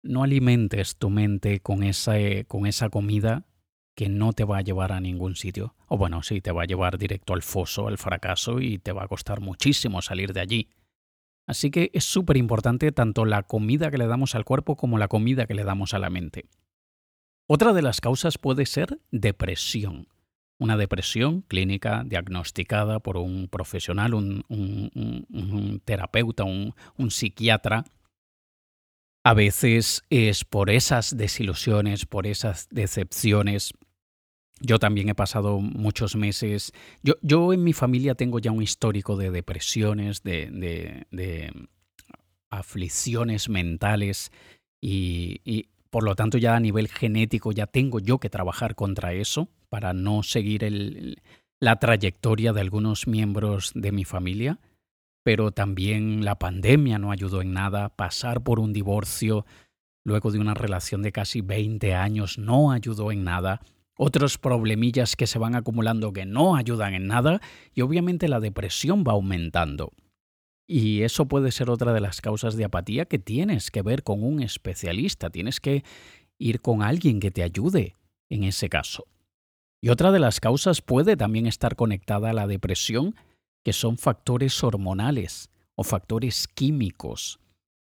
No 0.03 0.23
alimentes 0.23 0.97
tu 0.97 1.09
mente 1.09 1.59
con 1.59 1.83
esa, 1.83 2.13
con 2.47 2.65
esa 2.65 2.89
comida 2.89 3.45
que 3.95 4.09
no 4.09 4.33
te 4.33 4.43
va 4.43 4.59
a 4.59 4.61
llevar 4.61 4.91
a 4.91 4.99
ningún 4.99 5.35
sitio. 5.35 5.75
O 5.87 5.97
bueno, 5.97 6.23
sí, 6.23 6.41
te 6.41 6.51
va 6.51 6.63
a 6.63 6.65
llevar 6.65 6.97
directo 6.97 7.33
al 7.33 7.41
foso, 7.41 7.87
al 7.87 7.97
fracaso, 7.97 8.59
y 8.59 8.77
te 8.77 8.91
va 8.91 9.03
a 9.03 9.07
costar 9.07 9.41
muchísimo 9.41 10.01
salir 10.01 10.33
de 10.33 10.41
allí. 10.41 10.69
Así 11.47 11.69
que 11.69 11.91
es 11.93 12.03
súper 12.03 12.37
importante 12.37 12.91
tanto 12.91 13.25
la 13.25 13.43
comida 13.43 13.91
que 13.91 13.97
le 13.97 14.07
damos 14.07 14.35
al 14.35 14.45
cuerpo 14.45 14.75
como 14.75 14.97
la 14.97 15.07
comida 15.07 15.45
que 15.45 15.53
le 15.53 15.63
damos 15.63 15.93
a 15.93 15.99
la 15.99 16.09
mente. 16.09 16.45
Otra 17.47 17.73
de 17.73 17.83
las 17.83 18.01
causas 18.01 18.37
puede 18.37 18.65
ser 18.65 18.99
depresión. 19.11 20.07
Una 20.57 20.77
depresión 20.77 21.41
clínica 21.41 22.03
diagnosticada 22.05 22.99
por 22.99 23.17
un 23.17 23.47
profesional, 23.49 24.13
un, 24.15 25.81
terapeuta, 25.85 26.45
un 26.45 27.11
psiquiatra. 27.11 27.83
A 29.23 29.33
veces 29.33 30.03
es 30.09 30.45
por 30.45 30.69
esas 30.69 31.15
desilusiones, 31.17 32.05
por 32.05 32.25
esas 32.25 32.67
decepciones, 32.71 33.73
yo 34.59 34.79
también 34.79 35.09
he 35.09 35.15
pasado 35.15 35.59
muchos 35.59 36.15
meses. 36.15 36.71
Yo, 37.03 37.15
yo 37.21 37.53
en 37.53 37.63
mi 37.63 37.73
familia 37.73 38.15
tengo 38.15 38.39
ya 38.39 38.51
un 38.51 38.63
histórico 38.63 39.17
de 39.17 39.31
depresiones, 39.31 40.23
de, 40.23 41.05
de, 41.11 41.67
aflicciones 42.49 43.49
mentales 43.49 44.31
y, 44.81 45.41
y, 45.43 45.67
por 45.89 46.03
lo 46.03 46.15
tanto 46.15 46.37
ya 46.37 46.55
a 46.55 46.59
nivel 46.59 46.87
genético 46.87 47.51
ya 47.51 47.67
tengo 47.67 47.99
yo 47.99 48.17
que 48.17 48.29
trabajar 48.29 48.75
contra 48.75 49.13
eso 49.13 49.49
para 49.69 49.93
no 49.93 50.23
seguir 50.23 50.63
el, 50.63 51.21
la 51.59 51.77
trayectoria 51.79 52.53
de 52.53 52.61
algunos 52.61 53.07
miembros 53.07 53.71
de 53.75 53.91
mi 53.91 54.05
familia. 54.05 54.59
Pero 55.23 55.51
también 55.51 56.23
la 56.23 56.37
pandemia 56.37 56.99
no 56.99 57.11
ayudó 57.11 57.41
en 57.41 57.51
nada, 57.51 57.89
pasar 57.89 58.43
por 58.43 58.59
un 58.59 58.73
divorcio 58.73 59.45
luego 60.05 60.31
de 60.31 60.39
una 60.39 60.53
relación 60.53 61.01
de 61.01 61.11
casi 61.11 61.41
20 61.41 61.95
años 61.95 62.37
no 62.37 62.71
ayudó 62.71 63.11
en 63.11 63.23
nada 63.23 63.61
otros 63.97 64.37
problemillas 64.37 65.15
que 65.15 65.27
se 65.27 65.39
van 65.39 65.55
acumulando 65.55 66.13
que 66.13 66.25
no 66.25 66.55
ayudan 66.55 66.93
en 66.93 67.07
nada 67.07 67.41
y 67.73 67.81
obviamente 67.81 68.27
la 68.27 68.39
depresión 68.39 69.03
va 69.07 69.13
aumentando. 69.13 69.91
Y 70.67 71.03
eso 71.03 71.27
puede 71.27 71.51
ser 71.51 71.69
otra 71.69 71.93
de 71.93 72.01
las 72.01 72.21
causas 72.21 72.55
de 72.55 72.65
apatía 72.65 73.05
que 73.05 73.19
tienes 73.19 73.69
que 73.69 73.83
ver 73.83 74.03
con 74.03 74.23
un 74.23 74.41
especialista, 74.41 75.29
tienes 75.29 75.59
que 75.59 75.83
ir 76.39 76.61
con 76.61 76.81
alguien 76.81 77.19
que 77.19 77.31
te 77.31 77.43
ayude 77.43 77.95
en 78.29 78.43
ese 78.43 78.67
caso. 78.67 79.05
Y 79.81 79.89
otra 79.89 80.11
de 80.11 80.19
las 80.19 80.39
causas 80.39 80.81
puede 80.81 81.15
también 81.15 81.45
estar 81.45 81.75
conectada 81.75 82.31
a 82.31 82.33
la 82.33 82.47
depresión, 82.47 83.15
que 83.63 83.73
son 83.73 83.97
factores 83.97 84.63
hormonales 84.63 85.51
o 85.75 85.83
factores 85.83 86.47
químicos. 86.47 87.39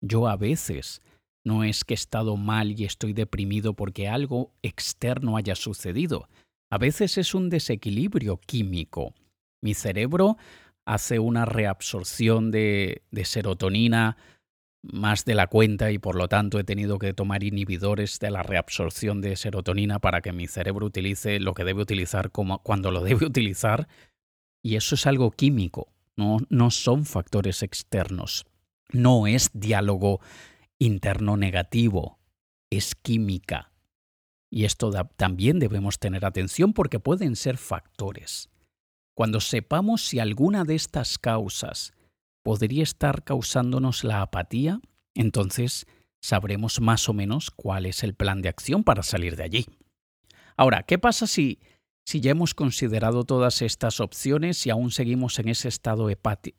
Yo 0.01 0.27
a 0.27 0.37
veces 0.37 1.01
no 1.47 1.63
es 1.63 1.85
que 1.85 1.93
he 1.93 1.95
estado 1.95 2.35
mal 2.35 2.77
y 2.77 2.83
estoy 2.83 3.13
deprimido 3.13 3.73
porque 3.73 4.09
algo 4.09 4.51
externo 4.61 5.37
haya 5.37 5.55
sucedido. 5.55 6.27
A 6.69 6.77
veces 6.77 7.17
es 7.17 7.33
un 7.33 7.49
desequilibrio 7.49 8.37
químico. 8.37 9.13
Mi 9.61 9.73
cerebro 9.73 10.35
hace 10.85 11.19
una 11.19 11.45
reabsorción 11.45 12.51
de, 12.51 13.01
serotonina 13.23 14.17
más 14.83 15.23
de 15.23 15.35
la 15.35 15.47
cuenta 15.47 15.89
y 15.91 15.99
por 15.99 16.15
lo 16.15 16.27
tanto 16.27 16.59
he 16.59 16.65
tenido 16.65 16.99
que 16.99 17.13
tomar 17.13 17.43
inhibidores 17.43 18.19
de 18.19 18.29
la 18.29 18.43
reabsorción 18.43 19.21
de 19.21 19.37
serotonina 19.37 19.99
para 19.99 20.21
que 20.21 20.33
mi 20.33 20.47
cerebro 20.47 20.85
utilice 20.85 21.39
lo 21.39 21.53
que 21.53 21.63
debe 21.63 21.81
utilizar 21.81 22.31
como 22.31 22.61
cuando 22.61 22.91
lo 22.91 23.03
debe 23.03 23.25
utilizar. 23.31 23.87
Y 24.61 24.75
eso 24.75 24.95
es 24.95 25.07
algo 25.07 25.31
químico, 25.31 25.87
no, 26.17 26.37
no 26.49 26.71
son 26.71 27.05
factores 27.05 27.63
externos. 27.63 28.45
No 28.91 29.27
es 29.27 29.49
diálogo 29.53 30.19
interno 30.79 31.37
negativo, 31.37 32.19
es 32.69 32.95
química. 32.95 33.71
Y 34.49 34.65
esto 34.65 34.91
también 35.15 35.59
debemos 35.59 35.99
tener 35.99 36.25
atención 36.25 36.73
porque 36.73 36.99
pueden 36.99 37.35
ser 37.35 37.57
factores. 37.57 38.49
Cuando 39.13 39.39
sepamos 39.39 40.01
si 40.03 40.19
alguna 40.19 40.63
de 40.63 40.75
estas 40.75 41.17
causas 41.17 41.93
podría 42.43 42.83
estar 42.83 43.23
causándonos 43.23 44.03
la 44.03 44.21
apatía, 44.21 44.79
entonces 45.15 45.87
sabremos 46.21 46.79
más 46.79 47.09
o 47.09 47.13
menos 47.13 47.51
cuál 47.51 47.85
es 47.85 48.03
el 48.03 48.13
plan 48.13 48.41
de 48.41 48.49
acción 48.49 48.83
para 48.83 49.03
salir 49.03 49.35
de 49.35 49.43
allí. 49.43 49.65
Ahora, 50.55 50.83
¿qué 50.83 50.97
pasa 50.97 51.27
si, 51.27 51.59
si 52.05 52.21
ya 52.21 52.31
hemos 52.31 52.53
considerado 52.53 53.25
todas 53.25 53.61
estas 53.61 53.99
opciones 53.99 54.65
y 54.65 54.69
aún 54.69 54.91
seguimos 54.91 55.39
en 55.39 55.49
ese 55.49 55.67
estado 55.67 56.09
hepático? 56.09 56.57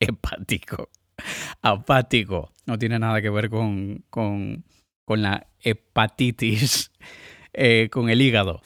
apático. 1.62 2.52
No 2.66 2.78
tiene 2.78 2.98
nada 2.98 3.22
que 3.22 3.30
ver 3.30 3.50
con, 3.50 4.04
con, 4.10 4.64
la 5.08 5.46
hepatitis, 5.60 6.90
eh, 7.52 7.88
con 7.90 8.10
el 8.10 8.20
hígado. 8.22 8.60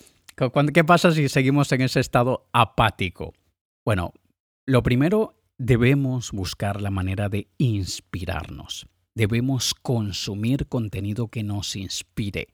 ¿Qué 0.72 0.84
pasa 0.84 1.12
si 1.12 1.28
seguimos 1.28 1.70
en 1.72 1.82
ese 1.82 2.00
estado 2.00 2.48
apático? 2.52 3.34
Bueno, 3.84 4.14
lo 4.66 4.82
primero, 4.82 5.34
debemos 5.58 6.32
buscar 6.32 6.80
la 6.80 6.90
manera 6.90 7.28
de 7.28 7.48
inspirarnos, 7.58 8.86
debemos 9.14 9.74
consumir 9.74 10.66
contenido 10.68 11.28
que 11.28 11.42
nos 11.42 11.76
inspire. 11.76 12.48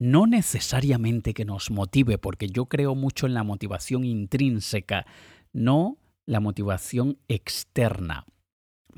No 0.00 0.26
necesariamente 0.26 1.34
que 1.34 1.44
nos 1.44 1.70
motive, 1.70 2.18
porque 2.18 2.48
yo 2.48 2.66
creo 2.66 2.96
mucho 2.96 3.26
en 3.26 3.34
la 3.34 3.44
motivación 3.44 4.04
intrínseca, 4.04 5.06
no 5.52 5.98
la 6.26 6.40
motivación 6.40 7.18
externa. 7.28 8.26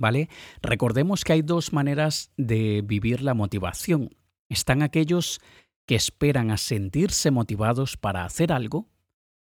¿Vale? 0.01 0.31
Recordemos 0.63 1.25
que 1.25 1.35
hay 1.35 1.43
dos 1.43 1.75
maneras 1.75 2.33
de 2.39 2.81
vivir 2.83 3.21
la 3.21 3.35
motivación. 3.35 4.17
Están 4.49 4.81
aquellos 4.81 5.43
que 5.87 5.95
esperan 5.95 6.51
a 6.51 6.57
sentirse 6.57 7.31
motivados 7.31 7.99
para 7.99 8.25
hacer 8.25 8.51
algo 8.51 8.89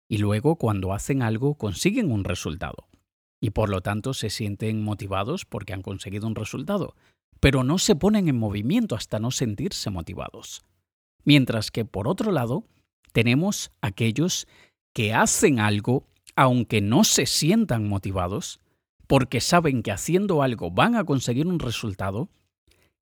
y 0.08 0.18
luego 0.18 0.56
cuando 0.56 0.92
hacen 0.92 1.22
algo 1.22 1.54
consiguen 1.54 2.10
un 2.10 2.24
resultado. 2.24 2.88
Y 3.40 3.50
por 3.50 3.68
lo 3.68 3.82
tanto 3.82 4.14
se 4.14 4.30
sienten 4.30 4.82
motivados 4.82 5.44
porque 5.44 5.74
han 5.74 5.82
conseguido 5.82 6.26
un 6.26 6.34
resultado, 6.34 6.96
pero 7.38 7.62
no 7.62 7.78
se 7.78 7.94
ponen 7.94 8.26
en 8.26 8.36
movimiento 8.36 8.96
hasta 8.96 9.20
no 9.20 9.30
sentirse 9.30 9.90
motivados. 9.90 10.62
Mientras 11.22 11.70
que 11.70 11.84
por 11.84 12.08
otro 12.08 12.32
lado 12.32 12.64
tenemos 13.12 13.70
aquellos 13.80 14.48
que 14.92 15.14
hacen 15.14 15.60
algo 15.60 16.08
aunque 16.34 16.80
no 16.80 17.04
se 17.04 17.26
sientan 17.26 17.88
motivados, 17.88 18.60
porque 19.08 19.40
saben 19.40 19.82
que 19.82 19.90
haciendo 19.90 20.42
algo 20.42 20.70
van 20.70 20.94
a 20.94 21.04
conseguir 21.04 21.48
un 21.48 21.58
resultado 21.58 22.28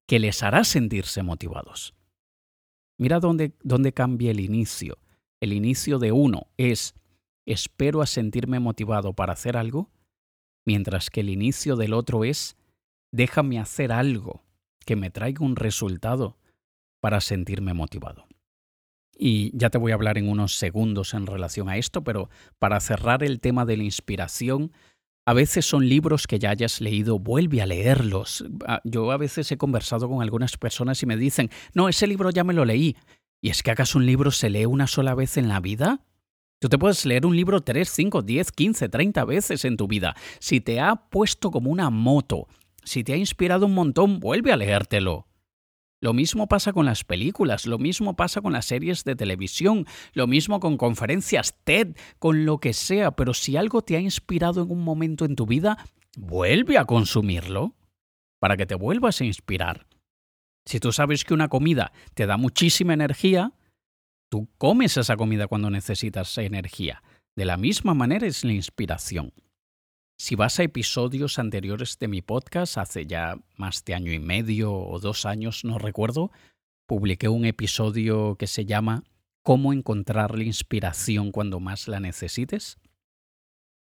que 0.06 0.18
les 0.18 0.42
hará 0.42 0.64
sentirse 0.64 1.22
motivados. 1.22 1.94
Mira 2.96 3.20
dónde, 3.20 3.52
dónde 3.62 3.92
cambia 3.92 4.30
el 4.30 4.40
inicio. 4.40 4.98
El 5.40 5.52
inicio 5.52 5.98
de 5.98 6.12
uno 6.12 6.46
es 6.56 6.94
espero 7.44 8.00
a 8.00 8.06
sentirme 8.06 8.60
motivado 8.60 9.12
para 9.12 9.34
hacer 9.34 9.56
algo, 9.56 9.90
mientras 10.64 11.10
que 11.10 11.20
el 11.20 11.28
inicio 11.28 11.76
del 11.76 11.92
otro 11.92 12.24
es 12.24 12.56
déjame 13.12 13.58
hacer 13.58 13.92
algo 13.92 14.44
que 14.84 14.96
me 14.96 15.10
traiga 15.10 15.44
un 15.44 15.56
resultado 15.56 16.36
para 17.00 17.20
sentirme 17.20 17.74
motivado. 17.74 18.26
Y 19.18 19.56
ya 19.56 19.70
te 19.70 19.78
voy 19.78 19.92
a 19.92 19.94
hablar 19.94 20.18
en 20.18 20.28
unos 20.28 20.54
segundos 20.54 21.14
en 21.14 21.26
relación 21.26 21.68
a 21.68 21.78
esto, 21.78 22.04
pero 22.04 22.28
para 22.58 22.80
cerrar 22.80 23.24
el 23.24 23.40
tema 23.40 23.64
de 23.64 23.76
la 23.78 23.84
inspiración, 23.84 24.72
a 25.26 25.34
veces 25.34 25.66
son 25.66 25.88
libros 25.88 26.28
que 26.28 26.38
ya 26.38 26.50
hayas 26.50 26.80
leído, 26.80 27.18
vuelve 27.18 27.60
a 27.60 27.66
leerlos. 27.66 28.44
Ah, 28.64 28.80
yo 28.84 29.10
a 29.10 29.16
veces 29.16 29.50
he 29.50 29.58
conversado 29.58 30.08
con 30.08 30.22
algunas 30.22 30.56
personas 30.56 31.02
y 31.02 31.06
me 31.06 31.16
dicen, 31.16 31.50
no, 31.74 31.88
ese 31.88 32.06
libro 32.06 32.30
ya 32.30 32.44
me 32.44 32.54
lo 32.54 32.64
leí. 32.64 32.96
¿Y 33.42 33.50
es 33.50 33.64
que 33.64 33.72
acaso 33.72 33.98
un 33.98 34.06
libro 34.06 34.30
se 34.30 34.48
lee 34.50 34.66
una 34.66 34.86
sola 34.86 35.16
vez 35.16 35.36
en 35.36 35.48
la 35.48 35.58
vida? 35.58 36.00
Tú 36.60 36.68
te 36.68 36.78
puedes 36.78 37.04
leer 37.04 37.26
un 37.26 37.34
libro 37.34 37.60
3, 37.60 37.88
5, 37.88 38.22
10, 38.22 38.52
15, 38.52 38.88
30 38.88 39.24
veces 39.24 39.64
en 39.64 39.76
tu 39.76 39.88
vida. 39.88 40.14
Si 40.38 40.60
te 40.60 40.78
ha 40.80 40.94
puesto 40.94 41.50
como 41.50 41.72
una 41.72 41.90
moto, 41.90 42.46
si 42.84 43.02
te 43.02 43.12
ha 43.12 43.16
inspirado 43.16 43.66
un 43.66 43.74
montón, 43.74 44.20
vuelve 44.20 44.52
a 44.52 44.56
leértelo. 44.56 45.26
Lo 46.06 46.12
mismo 46.12 46.46
pasa 46.46 46.72
con 46.72 46.86
las 46.86 47.02
películas, 47.02 47.66
lo 47.66 47.78
mismo 47.78 48.14
pasa 48.14 48.40
con 48.40 48.52
las 48.52 48.66
series 48.66 49.02
de 49.02 49.16
televisión, 49.16 49.88
lo 50.12 50.28
mismo 50.28 50.60
con 50.60 50.76
conferencias 50.76 51.58
TED, 51.64 51.96
con 52.20 52.44
lo 52.44 52.58
que 52.58 52.74
sea, 52.74 53.16
pero 53.16 53.34
si 53.34 53.56
algo 53.56 53.82
te 53.82 53.96
ha 53.96 54.00
inspirado 54.00 54.62
en 54.62 54.70
un 54.70 54.84
momento 54.84 55.24
en 55.24 55.34
tu 55.34 55.46
vida, 55.46 55.84
vuelve 56.16 56.78
a 56.78 56.84
consumirlo 56.84 57.74
para 58.38 58.56
que 58.56 58.66
te 58.66 58.76
vuelvas 58.76 59.20
a 59.20 59.24
inspirar. 59.24 59.88
Si 60.64 60.78
tú 60.78 60.92
sabes 60.92 61.24
que 61.24 61.34
una 61.34 61.48
comida 61.48 61.90
te 62.14 62.26
da 62.26 62.36
muchísima 62.36 62.94
energía, 62.94 63.54
tú 64.30 64.48
comes 64.58 64.96
esa 64.96 65.16
comida 65.16 65.48
cuando 65.48 65.70
necesitas 65.70 66.38
energía. 66.38 67.02
De 67.34 67.46
la 67.46 67.56
misma 67.56 67.94
manera 67.94 68.28
es 68.28 68.44
la 68.44 68.52
inspiración. 68.52 69.32
Si 70.18 70.34
vas 70.34 70.58
a 70.58 70.62
episodios 70.62 71.38
anteriores 71.38 71.98
de 71.98 72.08
mi 72.08 72.22
podcast, 72.22 72.78
hace 72.78 73.04
ya 73.04 73.38
más 73.56 73.84
de 73.84 73.94
año 73.94 74.12
y 74.12 74.18
medio 74.18 74.72
o 74.72 74.98
dos 74.98 75.26
años, 75.26 75.62
no 75.62 75.78
recuerdo, 75.78 76.30
publiqué 76.86 77.28
un 77.28 77.44
episodio 77.44 78.36
que 78.36 78.46
se 78.46 78.64
llama 78.64 79.04
¿Cómo 79.42 79.74
encontrar 79.74 80.36
la 80.36 80.44
inspiración 80.44 81.32
cuando 81.32 81.60
más 81.60 81.86
la 81.86 82.00
necesites? 82.00 82.78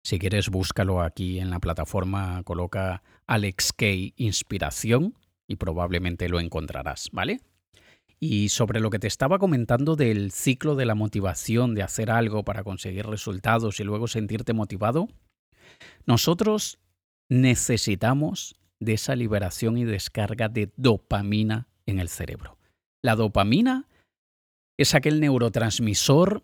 Si 0.04 0.20
quieres, 0.20 0.50
búscalo 0.50 1.02
aquí 1.02 1.40
en 1.40 1.50
la 1.50 1.60
plataforma, 1.60 2.44
coloca 2.44 3.02
Alex 3.28 3.72
K 3.72 3.86
Inspiración 4.18 5.16
y 5.48 5.56
probablemente 5.56 6.28
lo 6.28 6.42
encontrarás, 6.42 7.10
¿vale? 7.14 7.40
Y 8.20 8.50
sobre 8.50 8.82
lo 8.82 8.90
que 8.90 9.00
te 9.00 9.08
estaba 9.08 9.40
comentando 9.40 9.96
del 9.96 10.32
ciclo 10.32 10.76
de 10.76 10.86
la 10.86 10.96
motivación, 10.96 11.76
de 11.76 11.84
hacer 11.84 12.12
algo 12.12 12.44
para 12.44 12.64
conseguir 12.64 13.08
resultados 13.08 13.80
y 13.80 13.86
luego 13.86 14.08
sentirte 14.08 14.54
motivado, 14.54 15.08
nosotros 16.06 16.80
necesitamos 17.30 18.56
de 18.80 18.94
esa 18.94 19.16
liberación 19.16 19.78
y 19.78 19.86
descarga 19.86 20.50
de 20.50 20.72
dopamina 20.76 21.68
en 21.86 22.00
el 22.00 22.10
cerebro. 22.10 22.58
La 23.02 23.16
dopamina 23.16 23.88
es 24.78 24.96
aquel 24.96 25.20
neurotransmisor 25.20 26.42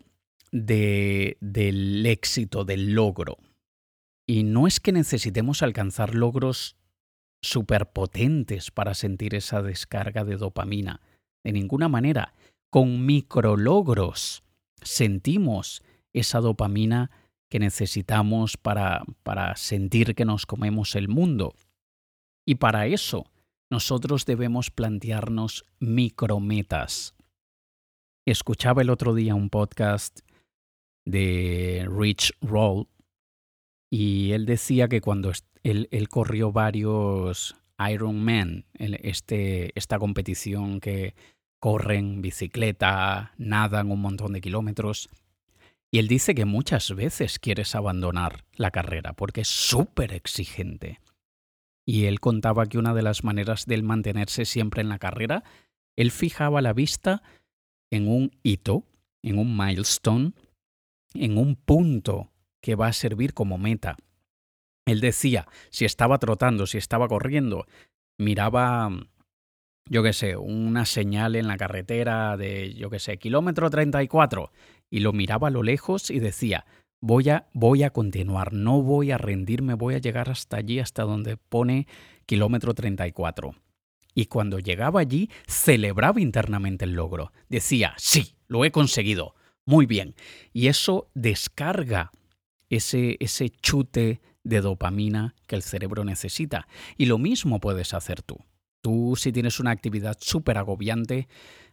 de, 0.50 1.36
del 1.40 2.04
éxito, 2.06 2.64
del 2.64 2.94
logro. 2.94 3.38
Y 4.26 4.44
no 4.44 4.66
es 4.66 4.80
que 4.80 4.92
necesitemos 4.92 5.62
alcanzar 5.62 6.14
logros 6.14 6.76
superpotentes 7.42 8.70
para 8.70 8.94
sentir 8.94 9.34
esa 9.34 9.62
descarga 9.62 10.24
de 10.24 10.36
dopamina. 10.36 11.00
De 11.44 11.52
ninguna 11.52 11.88
manera. 11.88 12.34
Con 12.70 13.04
micrologros 13.04 14.44
sentimos 14.80 15.82
esa 16.12 16.40
dopamina 16.40 17.10
que 17.52 17.58
necesitamos 17.58 18.56
para, 18.56 19.04
para 19.22 19.56
sentir 19.56 20.14
que 20.14 20.24
nos 20.24 20.46
comemos 20.46 20.96
el 20.96 21.08
mundo. 21.08 21.54
Y 22.46 22.54
para 22.54 22.86
eso 22.86 23.26
nosotros 23.70 24.24
debemos 24.24 24.70
plantearnos 24.70 25.66
micrometas. 25.78 27.14
Escuchaba 28.24 28.80
el 28.80 28.88
otro 28.88 29.12
día 29.12 29.34
un 29.34 29.50
podcast 29.50 30.20
de 31.04 31.86
Rich 31.90 32.32
Roll 32.40 32.88
y 33.90 34.32
él 34.32 34.46
decía 34.46 34.88
que 34.88 35.02
cuando 35.02 35.30
él, 35.62 36.08
corrió 36.08 36.52
varios 36.52 37.54
Ironman, 37.78 38.64
este, 38.78 39.78
esta 39.78 39.98
competición 39.98 40.80
que 40.80 41.14
corren 41.60 42.22
bicicleta, 42.22 43.34
nadan 43.36 43.90
un 43.90 44.00
montón 44.00 44.32
de 44.32 44.40
kilómetros, 44.40 45.10
y 45.92 45.98
él 45.98 46.08
dice 46.08 46.34
que 46.34 46.46
muchas 46.46 46.94
veces 46.94 47.38
quieres 47.38 47.74
abandonar 47.74 48.46
la 48.54 48.70
carrera 48.70 49.12
porque 49.12 49.42
es 49.42 49.48
súper 49.48 50.14
exigente. 50.14 51.00
Y 51.84 52.06
él 52.06 52.18
contaba 52.18 52.64
que 52.64 52.78
una 52.78 52.94
de 52.94 53.02
las 53.02 53.24
maneras 53.24 53.66
de 53.66 53.74
él 53.74 53.82
mantenerse 53.82 54.46
siempre 54.46 54.80
en 54.80 54.88
la 54.88 54.98
carrera, 54.98 55.44
él 55.96 56.10
fijaba 56.10 56.62
la 56.62 56.72
vista 56.72 57.22
en 57.90 58.08
un 58.08 58.32
hito, 58.42 58.86
en 59.22 59.38
un 59.38 59.54
milestone, 59.54 60.32
en 61.12 61.36
un 61.36 61.56
punto 61.56 62.32
que 62.62 62.74
va 62.74 62.86
a 62.86 62.94
servir 62.94 63.34
como 63.34 63.58
meta. 63.58 63.98
Él 64.86 65.00
decía, 65.00 65.46
si 65.68 65.84
estaba 65.84 66.16
trotando, 66.18 66.66
si 66.66 66.78
estaba 66.78 67.06
corriendo, 67.06 67.66
miraba, 68.18 68.90
yo 69.90 70.02
qué 70.02 70.14
sé, 70.14 70.38
una 70.38 70.86
señal 70.86 71.36
en 71.36 71.48
la 71.48 71.58
carretera 71.58 72.38
de, 72.38 72.72
yo 72.72 72.88
qué 72.88 72.98
sé, 72.98 73.18
kilómetro 73.18 73.68
34 73.68 74.50
y 74.92 75.00
lo 75.00 75.14
miraba 75.14 75.48
a 75.48 75.50
lo 75.50 75.62
lejos 75.62 76.10
y 76.10 76.20
decía, 76.20 76.66
voy 77.00 77.30
a, 77.30 77.48
voy 77.54 77.82
a 77.82 77.88
continuar, 77.88 78.52
no 78.52 78.82
voy 78.82 79.10
a 79.10 79.16
rendirme, 79.16 79.72
voy 79.72 79.94
a 79.94 79.98
llegar 79.98 80.28
hasta 80.28 80.58
allí, 80.58 80.80
hasta 80.80 81.04
donde 81.04 81.38
pone 81.38 81.86
kilómetro 82.26 82.74
34. 82.74 83.54
Y 84.14 84.26
cuando 84.26 84.58
llegaba 84.58 85.00
allí, 85.00 85.30
celebraba 85.46 86.20
internamente 86.20 86.84
el 86.84 86.92
logro. 86.92 87.32
Decía, 87.48 87.94
sí, 87.96 88.36
lo 88.48 88.66
he 88.66 88.70
conseguido, 88.70 89.34
muy 89.64 89.86
bien. 89.86 90.14
Y 90.52 90.66
eso 90.66 91.10
descarga 91.14 92.12
ese, 92.68 93.16
ese 93.18 93.48
chute 93.48 94.20
de 94.44 94.60
dopamina 94.60 95.34
que 95.46 95.56
el 95.56 95.62
cerebro 95.62 96.04
necesita. 96.04 96.68
Y 96.98 97.06
lo 97.06 97.16
mismo 97.16 97.60
puedes 97.60 97.94
hacer 97.94 98.20
tú. 98.20 98.36
Tú 98.82 99.14
si 99.16 99.32
tienes 99.32 99.58
una 99.58 99.70
actividad 99.70 100.18
súper 100.20 100.58
agobiante, 100.58 101.28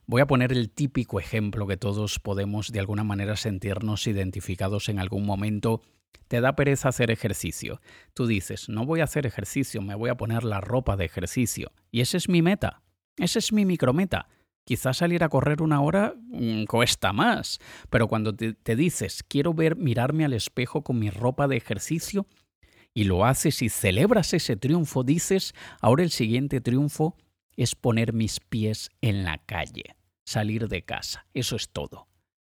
Voy 0.10 0.22
a 0.22 0.26
poner 0.26 0.52
el 0.52 0.72
típico 0.72 1.20
ejemplo 1.20 1.68
que 1.68 1.78
todos 1.78 2.18
podemos 2.18 2.72
de 2.72 2.80
alguna 2.80 3.04
manera 3.04 3.36
sentirnos 3.36 4.08
identificados 4.08 4.90
en 4.90 4.98
algún 4.98 5.24
momento. 5.24 5.84
Te 6.28 6.42
da 6.42 6.56
pereza 6.56 6.90
hacer 6.90 7.12
ejercicio. 7.12 7.80
Tú 8.16 8.26
dices, 8.26 8.70
no 8.70 8.88
voy 8.88 9.02
a 9.02 9.04
hacer 9.04 9.28
ejercicio, 9.28 9.84
me 9.84 9.94
voy 9.94 10.10
a 10.10 10.18
poner 10.18 10.46
la 10.46 10.62
ropa 10.62 10.98
de 10.98 11.06
ejercicio. 11.06 11.72
Y 11.92 12.02
esa 12.02 12.18
es 12.18 12.28
mi 12.28 12.42
meta. 12.42 12.82
Esa 13.18 13.38
es 13.38 13.54
mi 13.54 13.66
micrometa. 13.66 14.28
Quizás 14.66 14.98
salir 14.98 15.24
a 15.24 15.30
correr 15.30 15.62
una 15.62 15.80
hora 15.80 16.16
mm, 16.18 16.64
cuesta 16.64 17.14
más, 17.14 17.60
pero 17.92 18.08
cuando 18.08 18.36
te, 18.36 18.54
te 18.54 18.76
dices, 18.76 19.22
quiero 19.22 19.54
ver, 19.54 19.76
mirarme 19.76 20.26
al 20.26 20.34
espejo 20.34 20.84
con 20.84 20.98
mi 20.98 21.12
ropa 21.12 21.48
de 21.48 21.58
ejercicio, 21.58 22.26
y 22.96 23.04
lo 23.04 23.26
haces 23.26 23.62
y 23.62 23.70
celebras 23.70 24.34
ese 24.34 24.56
triunfo, 24.56 25.04
dices, 25.04 25.54
ahora 25.82 26.02
el 26.02 26.10
siguiente 26.10 26.62
triunfo 26.62 27.16
es 27.56 27.76
poner 27.76 28.12
mis 28.12 28.40
pies 28.40 28.90
en 29.02 29.24
la 29.24 29.38
calle 29.38 29.99
salir 30.30 30.68
de 30.68 30.84
casa. 30.84 31.26
Eso 31.34 31.56
es 31.56 31.70
todo. 31.70 32.08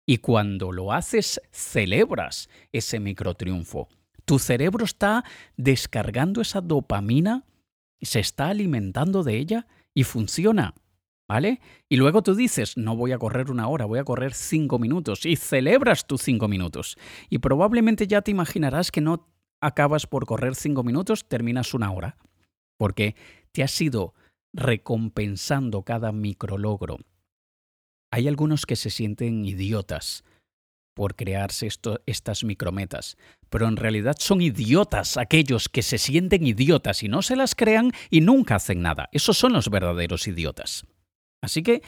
Y 0.05 0.17
cuando 0.17 0.71
lo 0.71 0.93
haces, 0.93 1.41
celebras 1.51 2.49
ese 2.71 2.99
microtriunfo. 2.99 3.89
Tu 4.25 4.37
cerebro 4.39 4.85
está 4.85 5.23
descargando 5.57 6.41
esa 6.41 6.61
dopamina, 6.61 7.45
se 8.01 8.19
está 8.19 8.47
alimentando 8.47 9.23
de 9.23 9.37
ella 9.37 9.67
Y 9.95 10.03
funciona. 10.03 10.73
¿Vale? 11.27 11.61
Y 11.87 11.95
luego 11.95 12.21
tú 12.21 12.35
dices, 12.35 12.77
no 12.77 12.95
voy 12.95 13.11
a 13.11 13.17
correr 13.17 13.49
una 13.49 13.67
hora, 13.67 13.85
voy 13.85 13.97
a 13.99 14.03
correr 14.03 14.33
cinco 14.33 14.77
minutos 14.77 15.25
y 15.25 15.35
celebras 15.35 16.05
tus 16.05 16.21
cinco 16.21 16.47
minutos. 16.47 16.97
Y 17.29 17.39
probablemente 17.39 18.07
ya 18.07 18.21
te 18.21 18.31
imaginarás 18.31 18.91
que 18.91 19.01
no 19.01 19.29
acabas 19.61 20.05
por 20.05 20.25
correr 20.25 20.55
cinco 20.55 20.83
minutos, 20.83 21.27
terminas 21.27 21.73
una 21.73 21.91
hora. 21.91 22.17
Porque 22.77 23.15
te 23.51 23.63
has 23.63 23.79
ido 23.81 24.13
recompensando 24.51 25.83
cada 25.83 26.11
micrologro. 26.11 26.97
Hay 28.13 28.27
algunos 28.27 28.67
que 28.67 28.75
se 28.75 28.91
sienten 28.91 29.43
idiotas 29.43 30.23
por 30.93 31.15
crearse 31.15 31.67
estas 32.05 32.43
micrometas, 32.43 33.17
pero 33.49 33.67
en 33.67 33.75
realidad 33.75 34.17
son 34.19 34.39
idiotas 34.39 35.17
aquellos 35.17 35.67
que 35.67 35.81
se 35.81 35.97
sienten 35.97 36.45
idiotas 36.45 37.01
y 37.01 37.07
no 37.07 37.23
se 37.23 37.35
las 37.35 37.55
crean 37.55 37.91
y 38.11 38.21
nunca 38.21 38.57
hacen 38.57 38.83
nada. 38.83 39.09
Esos 39.13 39.39
son 39.39 39.51
los 39.53 39.67
verdaderos 39.71 40.27
idiotas. 40.27 40.85
Así 41.41 41.63
que 41.63 41.81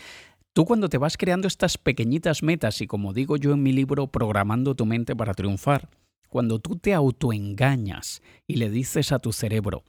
tú 0.52 0.66
cuando 0.66 0.90
te 0.90 0.98
vas 0.98 1.16
creando 1.16 1.48
estas 1.48 1.78
pequeñitas 1.78 2.42
metas 2.42 2.82
y 2.82 2.88
como 2.88 3.14
digo 3.14 3.38
yo 3.38 3.54
en 3.54 3.62
mi 3.62 3.72
libro 3.72 4.08
Programando 4.08 4.74
tu 4.74 4.88
mente 4.88 5.16
para 5.16 5.36
triunfar, 5.36 5.92
cuando 6.28 6.58
tú 6.58 6.76
te 6.76 6.96
autoengañas 6.96 8.24
y 8.48 8.56
le 8.56 8.72
dices 8.72 9.12
a 9.12 9.20
tu 9.20 9.32
cerebro, 9.32 9.84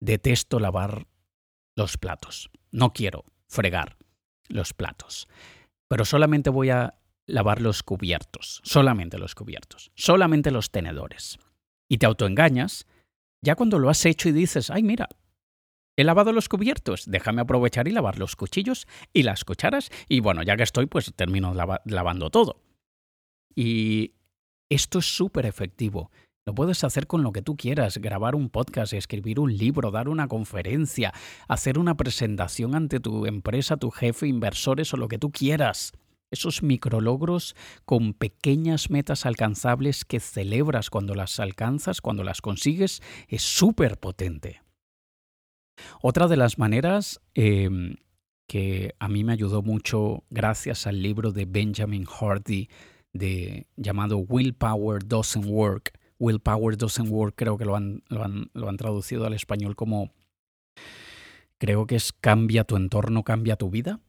detesto 0.00 0.58
lavar 0.58 1.06
los 1.76 1.98
platos, 1.98 2.50
no 2.72 2.92
quiero 2.92 3.24
fregar 3.46 4.01
los 4.48 4.74
platos, 4.74 5.28
pero 5.88 6.04
solamente 6.04 6.50
voy 6.50 6.70
a 6.70 6.94
lavar 7.26 7.60
los 7.60 7.82
cubiertos, 7.82 8.60
solamente 8.64 9.18
los 9.18 9.34
cubiertos, 9.34 9.90
solamente 9.94 10.50
los 10.50 10.70
tenedores. 10.70 11.38
Y 11.88 11.98
te 11.98 12.06
autoengañas, 12.06 12.86
ya 13.42 13.54
cuando 13.54 13.78
lo 13.78 13.90
has 13.90 14.04
hecho 14.06 14.28
y 14.28 14.32
dices, 14.32 14.70
ay 14.70 14.82
mira, 14.82 15.08
he 15.96 16.04
lavado 16.04 16.32
los 16.32 16.48
cubiertos, 16.48 17.04
déjame 17.06 17.42
aprovechar 17.42 17.88
y 17.88 17.92
lavar 17.92 18.18
los 18.18 18.36
cuchillos 18.36 18.86
y 19.12 19.22
las 19.22 19.44
cucharas, 19.44 19.90
y 20.08 20.20
bueno, 20.20 20.42
ya 20.42 20.56
que 20.56 20.62
estoy, 20.62 20.86
pues 20.86 21.12
termino 21.14 21.54
lavando 21.54 22.30
todo. 22.30 22.62
Y 23.54 24.14
esto 24.70 25.00
es 25.00 25.14
súper 25.14 25.46
efectivo. 25.46 26.10
Lo 26.44 26.56
puedes 26.56 26.82
hacer 26.82 27.06
con 27.06 27.22
lo 27.22 27.30
que 27.30 27.42
tú 27.42 27.56
quieras, 27.56 27.98
grabar 27.98 28.34
un 28.34 28.50
podcast, 28.50 28.92
escribir 28.94 29.38
un 29.38 29.56
libro, 29.56 29.92
dar 29.92 30.08
una 30.08 30.26
conferencia, 30.26 31.12
hacer 31.46 31.78
una 31.78 31.96
presentación 31.96 32.74
ante 32.74 32.98
tu 32.98 33.26
empresa, 33.26 33.76
tu 33.76 33.90
jefe, 33.90 34.26
inversores 34.26 34.92
o 34.92 34.96
lo 34.96 35.06
que 35.06 35.18
tú 35.18 35.30
quieras. 35.30 35.92
Esos 36.32 36.64
micrologros 36.64 37.54
con 37.84 38.12
pequeñas 38.12 38.90
metas 38.90 39.24
alcanzables 39.24 40.04
que 40.04 40.18
celebras 40.18 40.90
cuando 40.90 41.14
las 41.14 41.38
alcanzas, 41.38 42.00
cuando 42.00 42.24
las 42.24 42.40
consigues, 42.40 43.02
es 43.28 43.42
súper 43.42 44.00
potente. 44.00 44.62
Otra 46.00 46.26
de 46.26 46.36
las 46.36 46.58
maneras 46.58 47.20
em, 47.34 47.96
que 48.48 48.96
a 48.98 49.08
mí 49.08 49.22
me 49.22 49.32
ayudó 49.32 49.62
mucho 49.62 50.24
gracias 50.30 50.88
al 50.88 51.02
libro 51.02 51.30
de 51.30 51.44
Benjamin 51.44 52.04
Hardy 52.04 52.68
llamado 53.76 54.18
Willpower 54.18 55.06
Doesn't 55.06 55.46
Work, 55.46 55.92
Willpower 56.22 56.76
Doesn't 56.76 57.10
Work, 57.10 57.34
creo 57.36 57.58
que 57.58 57.64
lo 57.64 57.74
han, 57.74 58.04
lo 58.08 58.22
han, 58.22 58.48
lo 58.54 58.68
han 58.68 58.76
traducido 58.76 59.26
al 59.26 59.34
español 59.34 59.74
como, 59.74 60.12
creo 61.58 61.86
que 61.88 61.96
es 61.96 62.12
cambia 62.12 62.62
tu 62.62 62.76
entorno, 62.76 63.24
cambia 63.24 63.56
tu 63.56 63.70
vida, 63.70 64.00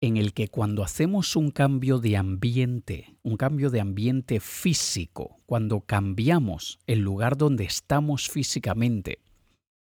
en 0.00 0.16
el 0.16 0.32
que 0.32 0.46
cuando 0.46 0.84
hacemos 0.84 1.34
un 1.34 1.50
cambio 1.50 1.98
de 1.98 2.16
ambiente, 2.16 3.16
un 3.22 3.36
cambio 3.36 3.70
de 3.70 3.80
ambiente 3.80 4.38
físico, 4.38 5.40
cuando 5.46 5.80
cambiamos 5.80 6.78
el 6.86 7.00
lugar 7.00 7.36
donde 7.36 7.64
estamos 7.64 8.28
físicamente, 8.28 9.18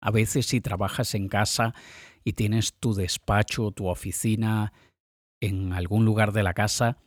a 0.01 0.09
veces 0.09 0.47
si 0.47 0.61
trabajas 0.61 1.13
en 1.13 1.27
casa 1.27 1.75
y 2.23 2.33
tienes 2.33 2.73
tu 2.73 2.95
despacho, 2.95 3.69
tu 3.69 3.87
oficina 3.87 4.73
en 5.39 5.73
algún 5.73 6.05
lugar 6.05 6.31
de 6.31 6.41
la 6.41 6.55
casa, 6.55 6.97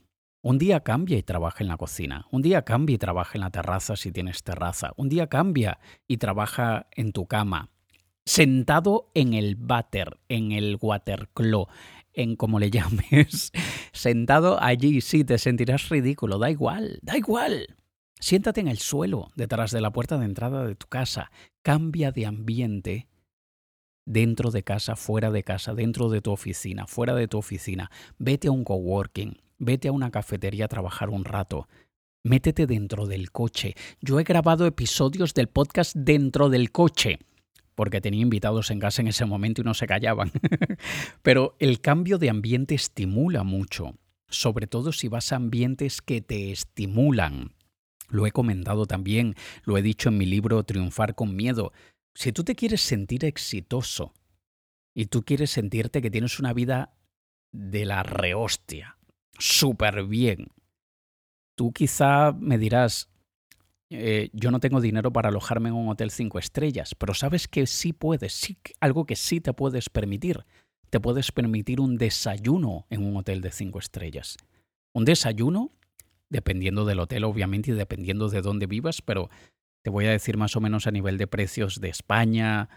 un 0.44 0.58
día 0.58 0.80
cambia 0.80 1.16
y 1.16 1.22
trabaja 1.22 1.64
en 1.64 1.68
la 1.68 1.78
cocina. 1.78 2.26
Un 2.30 2.42
día 2.42 2.66
cambia 2.66 2.96
y 2.96 2.98
trabaja 2.98 3.38
en 3.38 3.40
la 3.40 3.50
terraza 3.50 3.96
si 3.96 4.12
tienes 4.12 4.42
terraza. 4.42 4.92
Un 4.98 5.08
día 5.08 5.26
cambia 5.28 5.78
y 6.06 6.18
trabaja 6.18 6.86
en 6.92 7.12
tu 7.12 7.26
cama. 7.26 7.70
Sentado 8.26 9.10
en 9.14 9.32
el 9.32 9.56
váter, 9.56 10.20
en 10.28 10.52
el 10.52 10.76
waterclo, 10.78 11.68
en 12.12 12.36
como 12.36 12.58
le 12.58 12.70
llames. 12.70 13.52
Sentado 13.92 14.62
allí, 14.62 15.00
sí, 15.00 15.24
te 15.24 15.38
sentirás 15.38 15.88
ridículo. 15.88 16.38
Da 16.38 16.50
igual, 16.50 16.98
da 17.00 17.16
igual. 17.16 17.78
Siéntate 18.20 18.60
en 18.60 18.68
el 18.68 18.80
suelo, 18.80 19.30
detrás 19.36 19.70
de 19.70 19.80
la 19.80 19.92
puerta 19.92 20.18
de 20.18 20.26
entrada 20.26 20.66
de 20.66 20.74
tu 20.74 20.88
casa. 20.88 21.30
Cambia 21.62 22.12
de 22.12 22.26
ambiente 22.26 23.08
dentro 24.04 24.50
de 24.50 24.62
casa, 24.62 24.94
fuera 24.94 25.30
de 25.30 25.42
casa, 25.42 25.72
dentro 25.72 26.10
de 26.10 26.20
tu 26.20 26.32
oficina, 26.32 26.86
fuera 26.86 27.14
de 27.14 27.28
tu 27.28 27.38
oficina. 27.38 27.90
Vete 28.18 28.48
a 28.48 28.52
un 28.52 28.64
coworking 28.64 29.42
vete 29.64 29.88
a 29.88 29.92
una 29.92 30.10
cafetería 30.10 30.66
a 30.66 30.68
trabajar 30.68 31.10
un 31.10 31.24
rato. 31.24 31.68
Métete 32.22 32.66
dentro 32.66 33.06
del 33.06 33.32
coche. 33.32 33.74
Yo 34.00 34.18
he 34.20 34.24
grabado 34.24 34.66
episodios 34.66 35.34
del 35.34 35.48
podcast 35.48 35.94
dentro 35.94 36.48
del 36.48 36.70
coche, 36.70 37.18
porque 37.74 38.00
tenía 38.00 38.22
invitados 38.22 38.70
en 38.70 38.78
casa 38.78 39.02
en 39.02 39.08
ese 39.08 39.24
momento 39.26 39.60
y 39.60 39.64
no 39.64 39.74
se 39.74 39.86
callaban. 39.86 40.32
Pero 41.22 41.56
el 41.58 41.80
cambio 41.80 42.18
de 42.18 42.30
ambiente 42.30 42.74
estimula 42.74 43.42
mucho, 43.42 43.96
sobre 44.28 44.66
todo 44.66 44.92
si 44.92 45.08
vas 45.08 45.32
a 45.32 45.36
ambientes 45.36 46.00
que 46.00 46.20
te 46.20 46.50
estimulan. 46.50 47.54
Lo 48.08 48.26
he 48.26 48.32
comentado 48.32 48.86
también, 48.86 49.34
lo 49.64 49.76
he 49.76 49.82
dicho 49.82 50.08
en 50.08 50.18
mi 50.18 50.26
libro 50.26 50.62
Triunfar 50.62 51.14
con 51.14 51.34
Miedo. 51.34 51.72
Si 52.14 52.32
tú 52.32 52.44
te 52.44 52.54
quieres 52.54 52.80
sentir 52.80 53.24
exitoso 53.24 54.14
y 54.94 55.06
tú 55.06 55.24
quieres 55.24 55.50
sentirte 55.50 56.00
que 56.00 56.10
tienes 56.10 56.38
una 56.38 56.52
vida 56.52 56.94
de 57.52 57.84
la 57.84 58.02
rehostia, 58.02 58.96
súper 59.38 60.04
bien. 60.04 60.48
Tú 61.56 61.72
quizá 61.72 62.32
me 62.32 62.58
dirás, 62.58 63.08
eh, 63.90 64.30
yo 64.32 64.50
no 64.50 64.60
tengo 64.60 64.80
dinero 64.80 65.12
para 65.12 65.28
alojarme 65.28 65.68
en 65.68 65.76
un 65.76 65.88
hotel 65.88 66.10
cinco 66.10 66.38
estrellas, 66.38 66.94
pero 66.94 67.14
sabes 67.14 67.46
que 67.46 67.66
sí 67.66 67.92
puedes, 67.92 68.32
sí, 68.32 68.58
algo 68.80 69.06
que 69.06 69.16
sí 69.16 69.40
te 69.40 69.52
puedes 69.52 69.88
permitir. 69.88 70.44
Te 70.90 71.00
puedes 71.00 71.32
permitir 71.32 71.80
un 71.80 71.96
desayuno 71.96 72.86
en 72.90 73.04
un 73.04 73.16
hotel 73.16 73.40
de 73.40 73.50
cinco 73.50 73.78
estrellas. 73.78 74.36
Un 74.92 75.04
desayuno, 75.04 75.72
dependiendo 76.30 76.84
del 76.84 77.00
hotel 77.00 77.24
obviamente 77.24 77.70
y 77.70 77.74
dependiendo 77.74 78.28
de 78.28 78.42
dónde 78.42 78.66
vivas, 78.66 79.02
pero 79.02 79.28
te 79.82 79.90
voy 79.90 80.06
a 80.06 80.10
decir 80.10 80.36
más 80.36 80.56
o 80.56 80.60
menos 80.60 80.86
a 80.86 80.90
nivel 80.90 81.18
de 81.18 81.26
precios 81.26 81.80
de 81.80 81.88
España, 81.88 82.68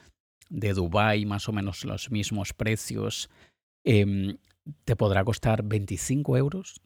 de 0.49 0.73
Dubái, 0.73 1.25
más 1.25 1.47
o 1.47 1.53
menos 1.53 1.85
los 1.85 2.11
mismos 2.11 2.53
precios. 2.53 3.29
Em, 3.83 4.37
te 4.85 4.95
podrá 4.95 5.23
costar 5.23 5.63
25 5.63 6.37
euros, 6.37 6.81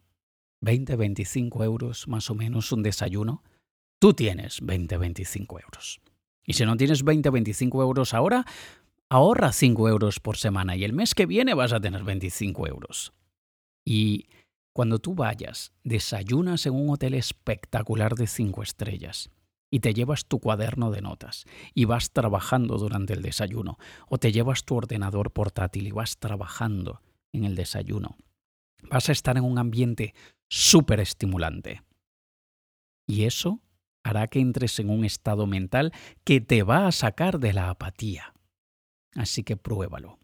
20, 0.60 0.96
25 0.96 1.64
euros 1.64 2.08
más 2.08 2.30
o 2.30 2.34
menos 2.34 2.72
un 2.72 2.82
desayuno. 2.82 3.42
Tú 3.98 4.14
tienes 4.14 4.60
20, 4.62 4.96
25 4.96 5.60
euros. 5.60 6.00
Y 6.44 6.54
si 6.54 6.64
no 6.64 6.76
tienes 6.76 7.04
20, 7.04 7.30
25 7.30 7.82
euros 7.82 8.14
ahora, 8.14 8.44
ahorra 9.08 9.52
5 9.52 9.88
euros 9.88 10.20
por 10.20 10.36
semana 10.36 10.76
y 10.76 10.84
el 10.84 10.92
mes 10.92 11.14
que 11.14 11.26
viene 11.26 11.54
vas 11.54 11.72
a 11.72 11.80
tener 11.80 12.02
25 12.02 12.66
euros. 12.66 13.12
Y 13.84 14.28
cuando 14.72 14.98
tú 14.98 15.14
vayas, 15.14 15.72
desayunas 15.84 16.66
en 16.66 16.74
un 16.74 16.90
hotel 16.90 17.14
espectacular 17.14 18.14
de 18.14 18.26
5 18.26 18.62
estrellas 18.62 19.30
y 19.70 19.80
te 19.80 19.94
llevas 19.94 20.26
tu 20.26 20.38
cuaderno 20.38 20.90
de 20.90 21.02
notas 21.02 21.44
y 21.74 21.84
vas 21.84 22.10
trabajando 22.12 22.78
durante 22.78 23.14
el 23.14 23.22
desayuno, 23.22 23.78
o 24.08 24.18
te 24.18 24.32
llevas 24.32 24.64
tu 24.64 24.76
ordenador 24.76 25.32
portátil 25.32 25.86
y 25.86 25.92
vas 25.92 26.18
trabajando 26.18 27.00
en 27.32 27.44
el 27.44 27.54
desayuno. 27.54 28.16
Vas 28.90 29.08
a 29.08 29.12
estar 29.12 29.36
en 29.36 29.44
un 29.44 29.58
ambiente 29.58 30.14
súper 30.48 31.00
estimulante. 31.00 31.82
Y 33.06 33.24
eso 33.24 33.60
hará 34.04 34.26
que 34.28 34.40
entres 34.40 34.78
en 34.78 34.90
un 34.90 35.04
estado 35.04 35.46
mental 35.46 35.92
que 36.24 36.40
te 36.40 36.62
va 36.62 36.86
a 36.86 36.92
sacar 36.92 37.38
de 37.38 37.52
la 37.52 37.70
apatía. 37.70 38.34
Así 39.14 39.42
que 39.44 39.56
pruébalo. 39.56 40.18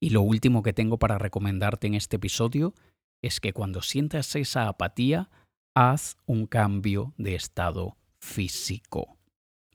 Y 0.00 0.10
lo 0.10 0.22
último 0.22 0.62
que 0.62 0.72
tengo 0.72 0.98
para 0.98 1.18
recomendarte 1.18 1.86
en 1.86 1.94
este 1.94 2.16
episodio 2.16 2.74
es 3.22 3.40
que 3.40 3.52
cuando 3.52 3.82
sientas 3.82 4.34
esa 4.36 4.68
apatía, 4.68 5.30
haz 5.74 6.16
un 6.26 6.46
cambio 6.46 7.14
de 7.16 7.34
estado 7.34 7.96
físico. 8.20 9.18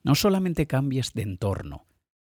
No 0.04 0.14
solamente 0.14 0.66
cambies 0.66 1.12
de 1.12 1.22
entorno, 1.22 1.86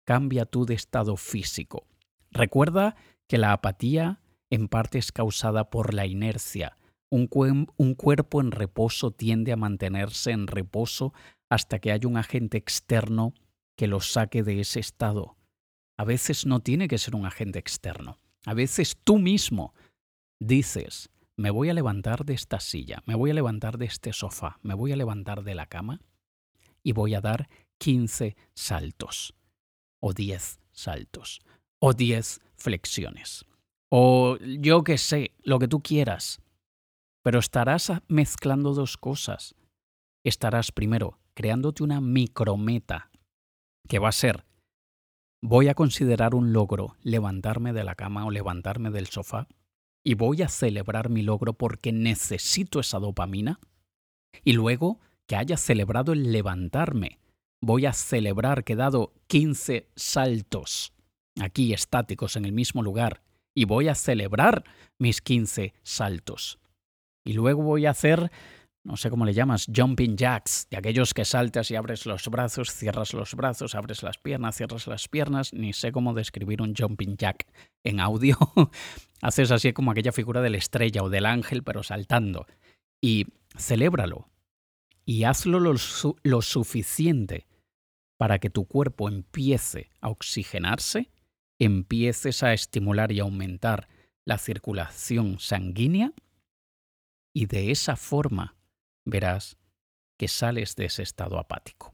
cambia 0.06 0.44
tú 0.44 0.66
de 0.66 0.74
estado 0.74 1.16
físico. 1.16 1.86
Recuerda 2.30 2.96
que 3.28 3.38
la 3.38 3.52
apatía 3.52 4.20
en 4.50 4.68
parte 4.68 4.98
es 4.98 5.12
causada 5.12 5.70
por 5.70 5.94
la 5.94 6.06
inercia. 6.06 6.78
Un, 7.10 7.28
un, 7.76 7.94
cuerpo 7.94 8.40
en 8.40 8.50
reposo 8.50 9.10
tiende 9.10 9.52
a 9.52 9.56
mantenerse 9.56 10.32
en 10.32 10.46
reposo 10.46 11.12
hasta 11.48 11.78
que 11.78 11.92
haya 11.92 12.08
un 12.08 12.16
agente 12.16 12.58
externo 12.58 13.34
que 13.76 13.86
lo 13.86 14.00
saque 14.00 14.42
de 14.42 14.60
ese 14.60 14.80
estado. 14.80 15.36
A 15.96 16.04
veces 16.04 16.46
no 16.46 16.60
tiene 16.60 16.88
que 16.88 16.98
ser 16.98 17.14
un 17.14 17.26
agente 17.26 17.58
externo. 17.58 18.18
A 18.46 18.54
veces 18.54 18.96
tú 19.04 19.18
mismo 19.18 19.74
dices, 20.40 21.10
me 21.36 21.50
voy 21.50 21.68
a 21.68 21.74
levantar 21.74 22.24
de 22.24 22.34
esta 22.34 22.60
silla, 22.60 23.02
me 23.06 23.14
voy 23.14 23.30
a 23.30 23.34
levantar 23.34 23.78
de 23.78 23.86
este 23.86 24.12
sofá, 24.12 24.58
me 24.62 24.74
voy 24.74 24.92
a 24.92 24.96
levantar 24.96 25.44
de 25.44 25.54
la 25.54 25.66
cama 25.66 26.00
y 26.82 26.92
voy 26.92 27.14
a 27.14 27.20
dar 27.20 27.48
15 27.78 28.36
saltos 28.54 29.34
o 30.00 30.12
10 30.12 30.60
saltos 30.72 31.40
o 31.86 31.92
10 31.92 32.40
flexiones. 32.56 33.44
O 33.90 34.38
yo 34.38 34.84
qué 34.84 34.96
sé, 34.96 35.32
lo 35.42 35.58
que 35.58 35.68
tú 35.68 35.82
quieras. 35.82 36.40
Pero 37.22 37.38
estarás 37.38 37.92
mezclando 38.08 38.72
dos 38.72 38.96
cosas. 38.96 39.54
Estarás 40.24 40.72
primero 40.72 41.18
creándote 41.34 41.82
una 41.82 42.00
micrometa 42.00 43.10
que 43.86 43.98
va 43.98 44.08
a 44.08 44.12
ser 44.12 44.46
voy 45.42 45.68
a 45.68 45.74
considerar 45.74 46.34
un 46.34 46.54
logro 46.54 46.96
levantarme 47.02 47.74
de 47.74 47.84
la 47.84 47.96
cama 47.96 48.24
o 48.24 48.30
levantarme 48.30 48.90
del 48.90 49.08
sofá 49.08 49.46
y 50.02 50.14
voy 50.14 50.40
a 50.40 50.48
celebrar 50.48 51.10
mi 51.10 51.20
logro 51.20 51.52
porque 51.52 51.92
necesito 51.92 52.80
esa 52.80 52.98
dopamina. 52.98 53.60
Y 54.42 54.54
luego 54.54 55.00
que 55.26 55.36
haya 55.36 55.58
celebrado 55.58 56.14
el 56.14 56.32
levantarme, 56.32 57.18
voy 57.60 57.84
a 57.84 57.92
celebrar 57.92 58.64
que 58.64 58.72
he 58.72 58.76
dado 58.76 59.12
15 59.26 59.90
saltos 59.96 60.93
aquí 61.40 61.72
estáticos 61.72 62.36
en 62.36 62.44
el 62.44 62.52
mismo 62.52 62.82
lugar 62.82 63.22
y 63.54 63.64
voy 63.64 63.88
a 63.88 63.94
celebrar 63.94 64.64
mis 64.98 65.20
15 65.20 65.74
saltos. 65.82 66.58
Y 67.24 67.32
luego 67.32 67.62
voy 67.62 67.86
a 67.86 67.90
hacer 67.90 68.30
no 68.84 68.98
sé 68.98 69.08
cómo 69.08 69.24
le 69.24 69.32
llamas, 69.32 69.66
jumping 69.74 70.14
jacks, 70.14 70.68
de 70.70 70.76
aquellos 70.76 71.14
que 71.14 71.24
saltas 71.24 71.70
y 71.70 71.74
abres 71.74 72.04
los 72.04 72.28
brazos, 72.28 72.70
cierras 72.70 73.14
los 73.14 73.34
brazos, 73.34 73.74
abres 73.74 74.02
las 74.02 74.18
piernas, 74.18 74.56
cierras 74.56 74.86
las 74.86 75.08
piernas, 75.08 75.54
ni 75.54 75.72
sé 75.72 75.90
cómo 75.90 76.12
describir 76.12 76.60
un 76.60 76.74
jumping 76.76 77.16
jack 77.16 77.46
en 77.82 77.98
audio. 77.98 78.36
Haces 79.22 79.50
así 79.52 79.72
como 79.72 79.90
aquella 79.90 80.12
figura 80.12 80.42
de 80.42 80.50
la 80.50 80.58
estrella 80.58 81.02
o 81.02 81.08
del 81.08 81.24
ángel, 81.24 81.62
pero 81.62 81.82
saltando. 81.82 82.46
Y 83.00 83.26
celébralo. 83.56 84.28
Y 85.06 85.24
hazlo 85.24 85.60
lo, 85.60 85.74
lo 86.22 86.42
suficiente 86.42 87.46
para 88.18 88.38
que 88.38 88.50
tu 88.50 88.66
cuerpo 88.66 89.08
empiece 89.08 89.88
a 90.02 90.10
oxigenarse, 90.10 91.10
empieces 91.58 92.42
a 92.42 92.52
estimular 92.52 93.12
y 93.12 93.20
aumentar 93.20 93.88
la 94.24 94.38
circulación 94.38 95.38
sanguínea 95.38 96.12
y 97.34 97.46
de 97.46 97.70
esa 97.70 97.96
forma 97.96 98.56
verás 99.04 99.58
que 100.18 100.28
sales 100.28 100.76
de 100.76 100.86
ese 100.86 101.02
estado 101.02 101.38
apático. 101.38 101.92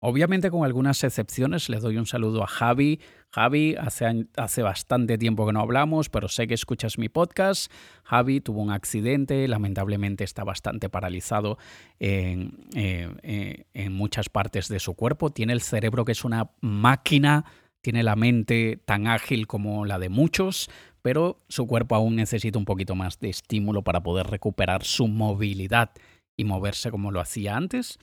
Obviamente 0.00 0.48
con 0.50 0.64
algunas 0.64 1.02
excepciones, 1.02 1.68
le 1.68 1.80
doy 1.80 1.96
un 1.96 2.06
saludo 2.06 2.44
a 2.44 2.46
Javi. 2.46 3.00
Javi, 3.30 3.74
hace, 3.74 4.28
hace, 4.36 4.62
bastante 4.62 5.18
tiempo 5.18 5.44
que 5.44 5.52
no 5.52 5.60
hablamos, 5.60 6.08
pero 6.08 6.28
sé 6.28 6.46
que 6.46 6.54
escuchas 6.54 6.98
mi 6.98 7.08
podcast. 7.08 7.70
Javi 8.04 8.40
tuvo 8.40 8.62
un 8.62 8.70
accidente, 8.70 9.48
lamentablemente 9.48 10.22
está 10.22 10.44
bastante 10.44 10.88
paralizado 10.88 11.58
en, 11.98 12.68
eh, 12.76 13.12
eh, 13.24 13.64
en 13.74 13.92
muchas 13.92 14.28
partes 14.28 14.68
de 14.68 14.78
su 14.78 14.94
cuerpo. 14.94 15.30
Tiene 15.30 15.52
el 15.52 15.62
cerebro 15.62 16.04
que 16.04 16.12
es 16.12 16.24
una 16.24 16.52
máquina, 16.60 17.44
tiene 17.88 18.02
la 18.02 18.16
mente 18.16 18.82
tan 18.84 19.06
ágil 19.06 19.46
como 19.46 19.86
la 19.86 19.98
de 19.98 20.10
muchos, 20.10 20.68
pero 21.00 21.40
su 21.48 21.66
cuerpo 21.66 21.94
aún 21.94 22.16
necesita 22.16 22.58
un 22.58 22.66
poquito 22.66 22.94
más 22.94 23.18
de 23.18 23.30
estímulo 23.30 23.80
para 23.80 24.02
poder 24.02 24.26
recuperar 24.26 24.84
su 24.84 25.08
movilidad 25.08 25.92
y 26.36 26.44
moverse 26.44 26.90
como 26.90 27.10
lo 27.12 27.20
hacía 27.20 27.56
antes. 27.56 27.98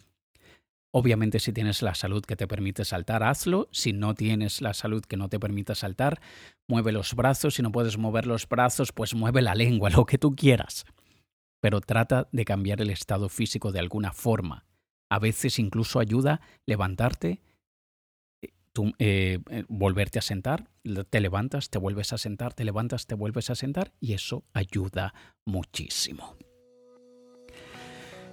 Obviamente 0.91 1.37
si 1.37 1.53
tienes 1.53 1.83
la 1.83 1.93
salud 1.93 2.25
que 2.25 2.35
te 2.35 2.47
permite 2.47 2.83
saltar, 2.83 3.21
hazlo. 3.21 3.69
Si 3.71 3.93
no 3.93 4.15
tienes 4.15 4.59
la 4.59 4.73
salud 4.73 5.05
que 5.05 5.17
no 5.17 5.29
te 5.29 5.39
permite 5.39 5.75
saltar, 5.75 6.19
mueve 6.67 6.91
los 6.91 7.13
brazos. 7.13 7.53
Si 7.53 7.61
no 7.61 7.71
puedes 7.71 7.99
mover 7.99 8.25
los 8.25 8.49
brazos, 8.49 8.91
pues 8.91 9.13
mueve 9.13 9.43
la 9.43 9.53
lengua, 9.53 9.89
lo 9.95 10.07
que 10.07 10.17
tú 10.17 10.35
quieras. 10.35 10.85
Pero 11.61 11.79
trata 11.79 12.27
de 12.31 12.43
cambiar 12.43 12.81
el 12.81 12.89
estado 12.89 13.29
físico 13.29 13.71
de 13.71 13.81
alguna 13.81 14.13
forma. 14.13 14.65
A 15.11 15.19
veces 15.19 15.59
incluso 15.59 15.99
ayuda 15.99 16.41
levantarte 16.65 17.39
eh, 18.99 19.39
eh, 19.49 19.63
volverte 19.67 20.19
a 20.19 20.21
sentar, 20.21 20.69
te 21.09 21.19
levantas, 21.19 21.69
te 21.69 21.77
vuelves 21.77 22.13
a 22.13 22.17
sentar, 22.17 22.53
te 22.53 22.63
levantas, 22.63 23.07
te 23.07 23.15
vuelves 23.15 23.49
a 23.49 23.55
sentar 23.55 23.91
y 23.99 24.13
eso 24.13 24.43
ayuda 24.53 25.13
muchísimo. 25.45 26.35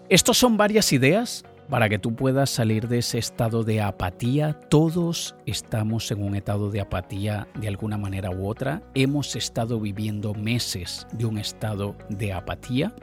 Estos 0.08 0.36
son 0.36 0.56
varias 0.56 0.92
ideas 0.92 1.44
para 1.70 1.88
que 1.88 1.98
tú 1.98 2.14
puedas 2.14 2.50
salir 2.50 2.88
de 2.88 2.98
ese 2.98 3.18
estado 3.18 3.64
de 3.64 3.80
apatía. 3.80 4.52
Todos 4.68 5.34
estamos 5.46 6.10
en 6.10 6.22
un 6.22 6.34
estado 6.34 6.70
de 6.70 6.80
apatía 6.80 7.48
de 7.54 7.68
alguna 7.68 7.96
manera 7.96 8.30
u 8.30 8.46
otra. 8.46 8.82
Hemos 8.94 9.36
estado 9.36 9.80
viviendo 9.80 10.34
meses 10.34 11.06
de 11.12 11.24
un 11.24 11.38
estado 11.38 11.96
de 12.10 12.32
apatía. 12.32 12.94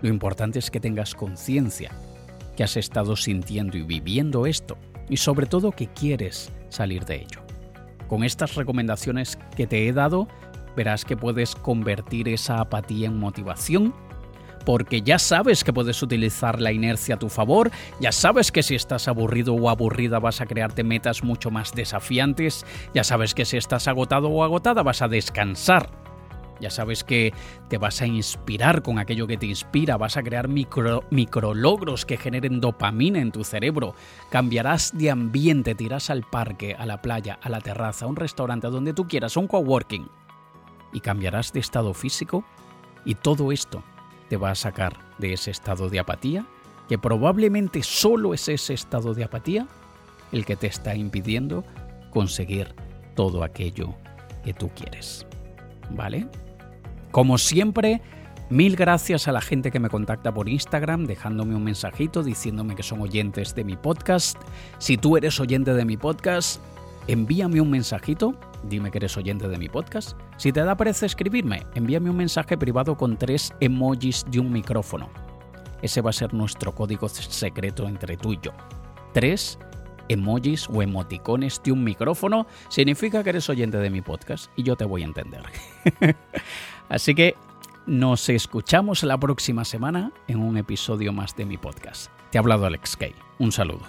Lo 0.00 0.08
importante 0.08 0.58
es 0.58 0.70
que 0.70 0.80
tengas 0.80 1.14
conciencia 1.14 1.92
que 2.56 2.64
has 2.64 2.76
estado 2.76 3.16
sintiendo 3.16 3.76
y 3.76 3.82
viviendo 3.82 4.46
esto 4.46 4.76
y 5.08 5.16
sobre 5.16 5.46
todo 5.46 5.72
que 5.72 5.88
quieres 5.88 6.52
salir 6.68 7.04
de 7.04 7.16
ello. 7.16 7.42
Con 8.08 8.24
estas 8.24 8.54
recomendaciones 8.54 9.38
que 9.56 9.66
te 9.66 9.88
he 9.88 9.92
dado, 9.92 10.28
verás 10.76 11.04
que 11.04 11.16
puedes 11.16 11.54
convertir 11.54 12.28
esa 12.28 12.60
apatía 12.60 13.08
en 13.08 13.18
motivación, 13.18 13.94
porque 14.64 15.02
ya 15.02 15.18
sabes 15.18 15.62
que 15.62 15.72
puedes 15.72 16.02
utilizar 16.02 16.60
la 16.60 16.72
inercia 16.72 17.16
a 17.16 17.18
tu 17.18 17.28
favor, 17.28 17.70
ya 18.00 18.12
sabes 18.12 18.50
que 18.50 18.62
si 18.62 18.74
estás 18.74 19.08
aburrido 19.08 19.54
o 19.54 19.68
aburrida 19.68 20.18
vas 20.18 20.40
a 20.40 20.46
crearte 20.46 20.84
metas 20.84 21.22
mucho 21.22 21.50
más 21.50 21.72
desafiantes, 21.72 22.64
ya 22.94 23.04
sabes 23.04 23.34
que 23.34 23.44
si 23.44 23.56
estás 23.56 23.88
agotado 23.88 24.28
o 24.28 24.42
agotada 24.42 24.82
vas 24.82 25.02
a 25.02 25.08
descansar 25.08 26.03
ya 26.60 26.70
sabes 26.70 27.04
que 27.04 27.32
te 27.68 27.78
vas 27.78 28.00
a 28.02 28.06
inspirar 28.06 28.82
con 28.82 28.98
aquello 28.98 29.26
que 29.26 29.36
te 29.36 29.46
inspira, 29.46 29.96
vas 29.96 30.16
a 30.16 30.22
crear 30.22 30.48
micro, 30.48 31.02
logros 31.54 32.06
que 32.06 32.16
generen 32.16 32.60
dopamina 32.60 33.20
en 33.20 33.32
tu 33.32 33.44
cerebro, 33.44 33.94
cambiarás 34.30 34.96
de 34.96 35.10
ambiente, 35.10 35.74
te 35.74 35.84
irás 35.84 36.10
al 36.10 36.22
parque, 36.22 36.74
a 36.74 36.86
la 36.86 37.02
playa, 37.02 37.38
a 37.42 37.48
la 37.48 37.60
terraza, 37.60 38.04
a 38.06 38.08
un 38.08 38.16
restaurante, 38.16 38.66
a 38.66 38.70
donde 38.70 38.94
tú 38.94 39.06
quieras, 39.06 39.36
a 39.36 39.40
un 39.40 39.48
coworking, 39.48 40.08
y 40.92 41.00
cambiarás 41.00 41.52
de 41.52 41.60
estado 41.60 41.92
físico 41.92 42.44
y 43.04 43.16
todo 43.16 43.52
esto 43.52 43.82
te 44.28 44.36
va 44.36 44.50
a 44.50 44.54
sacar 44.54 44.96
de 45.18 45.32
ese 45.34 45.50
estado 45.50 45.90
de 45.90 45.98
apatía, 45.98 46.46
que 46.88 46.98
probablemente 46.98 47.82
solo 47.82 48.34
es 48.34 48.48
ese 48.48 48.74
estado 48.74 49.14
de 49.14 49.24
apatía 49.24 49.66
el 50.32 50.44
que 50.44 50.56
te 50.56 50.66
está 50.66 50.94
impidiendo 50.94 51.64
conseguir 52.10 52.74
todo 53.14 53.42
aquello 53.42 53.94
que 54.44 54.54
tú 54.54 54.70
quieres. 54.74 55.26
¿Vale? 55.90 56.26
Como 57.10 57.38
siempre, 57.38 58.02
mil 58.50 58.76
gracias 58.76 59.28
a 59.28 59.32
la 59.32 59.40
gente 59.40 59.70
que 59.70 59.80
me 59.80 59.88
contacta 59.88 60.32
por 60.32 60.48
Instagram 60.48 61.06
dejándome 61.06 61.54
un 61.54 61.64
mensajito 61.64 62.22
diciéndome 62.22 62.74
que 62.74 62.82
son 62.82 63.00
oyentes 63.00 63.54
de 63.54 63.64
mi 63.64 63.76
podcast. 63.76 64.36
Si 64.78 64.96
tú 64.96 65.16
eres 65.16 65.38
oyente 65.40 65.74
de 65.74 65.84
mi 65.84 65.96
podcast, 65.96 66.60
envíame 67.06 67.60
un 67.60 67.70
mensajito, 67.70 68.34
dime 68.64 68.90
que 68.90 68.98
eres 68.98 69.16
oyente 69.16 69.48
de 69.48 69.58
mi 69.58 69.68
podcast. 69.68 70.18
Si 70.36 70.52
te 70.52 70.64
da 70.64 70.76
pereza 70.76 71.06
escribirme, 71.06 71.64
envíame 71.74 72.10
un 72.10 72.16
mensaje 72.16 72.58
privado 72.58 72.96
con 72.96 73.16
tres 73.16 73.52
emojis 73.60 74.24
de 74.30 74.40
un 74.40 74.52
micrófono. 74.52 75.10
Ese 75.82 76.00
va 76.00 76.10
a 76.10 76.14
ser 76.14 76.32
nuestro 76.32 76.74
código 76.74 77.08
secreto 77.08 77.86
entre 77.86 78.16
tú 78.16 78.32
y 78.32 78.38
yo. 78.42 78.52
Tres 79.12 79.58
emojis 80.08 80.68
o 80.68 80.82
emoticones 80.82 81.60
de 81.64 81.72
un 81.72 81.84
micrófono, 81.84 82.46
significa 82.68 83.22
que 83.22 83.30
eres 83.30 83.48
oyente 83.48 83.78
de 83.78 83.90
mi 83.90 84.02
podcast 84.02 84.50
y 84.56 84.62
yo 84.62 84.76
te 84.76 84.84
voy 84.84 85.02
a 85.02 85.06
entender. 85.06 85.42
Así 86.88 87.14
que 87.14 87.34
nos 87.86 88.28
escuchamos 88.28 89.02
la 89.02 89.18
próxima 89.18 89.64
semana 89.64 90.12
en 90.26 90.40
un 90.40 90.56
episodio 90.56 91.12
más 91.12 91.36
de 91.36 91.44
mi 91.44 91.58
podcast. 91.58 92.10
Te 92.30 92.38
ha 92.38 92.40
hablado 92.40 92.66
Alex 92.66 92.96
Kay. 92.96 93.14
Un 93.38 93.52
saludo. 93.52 93.82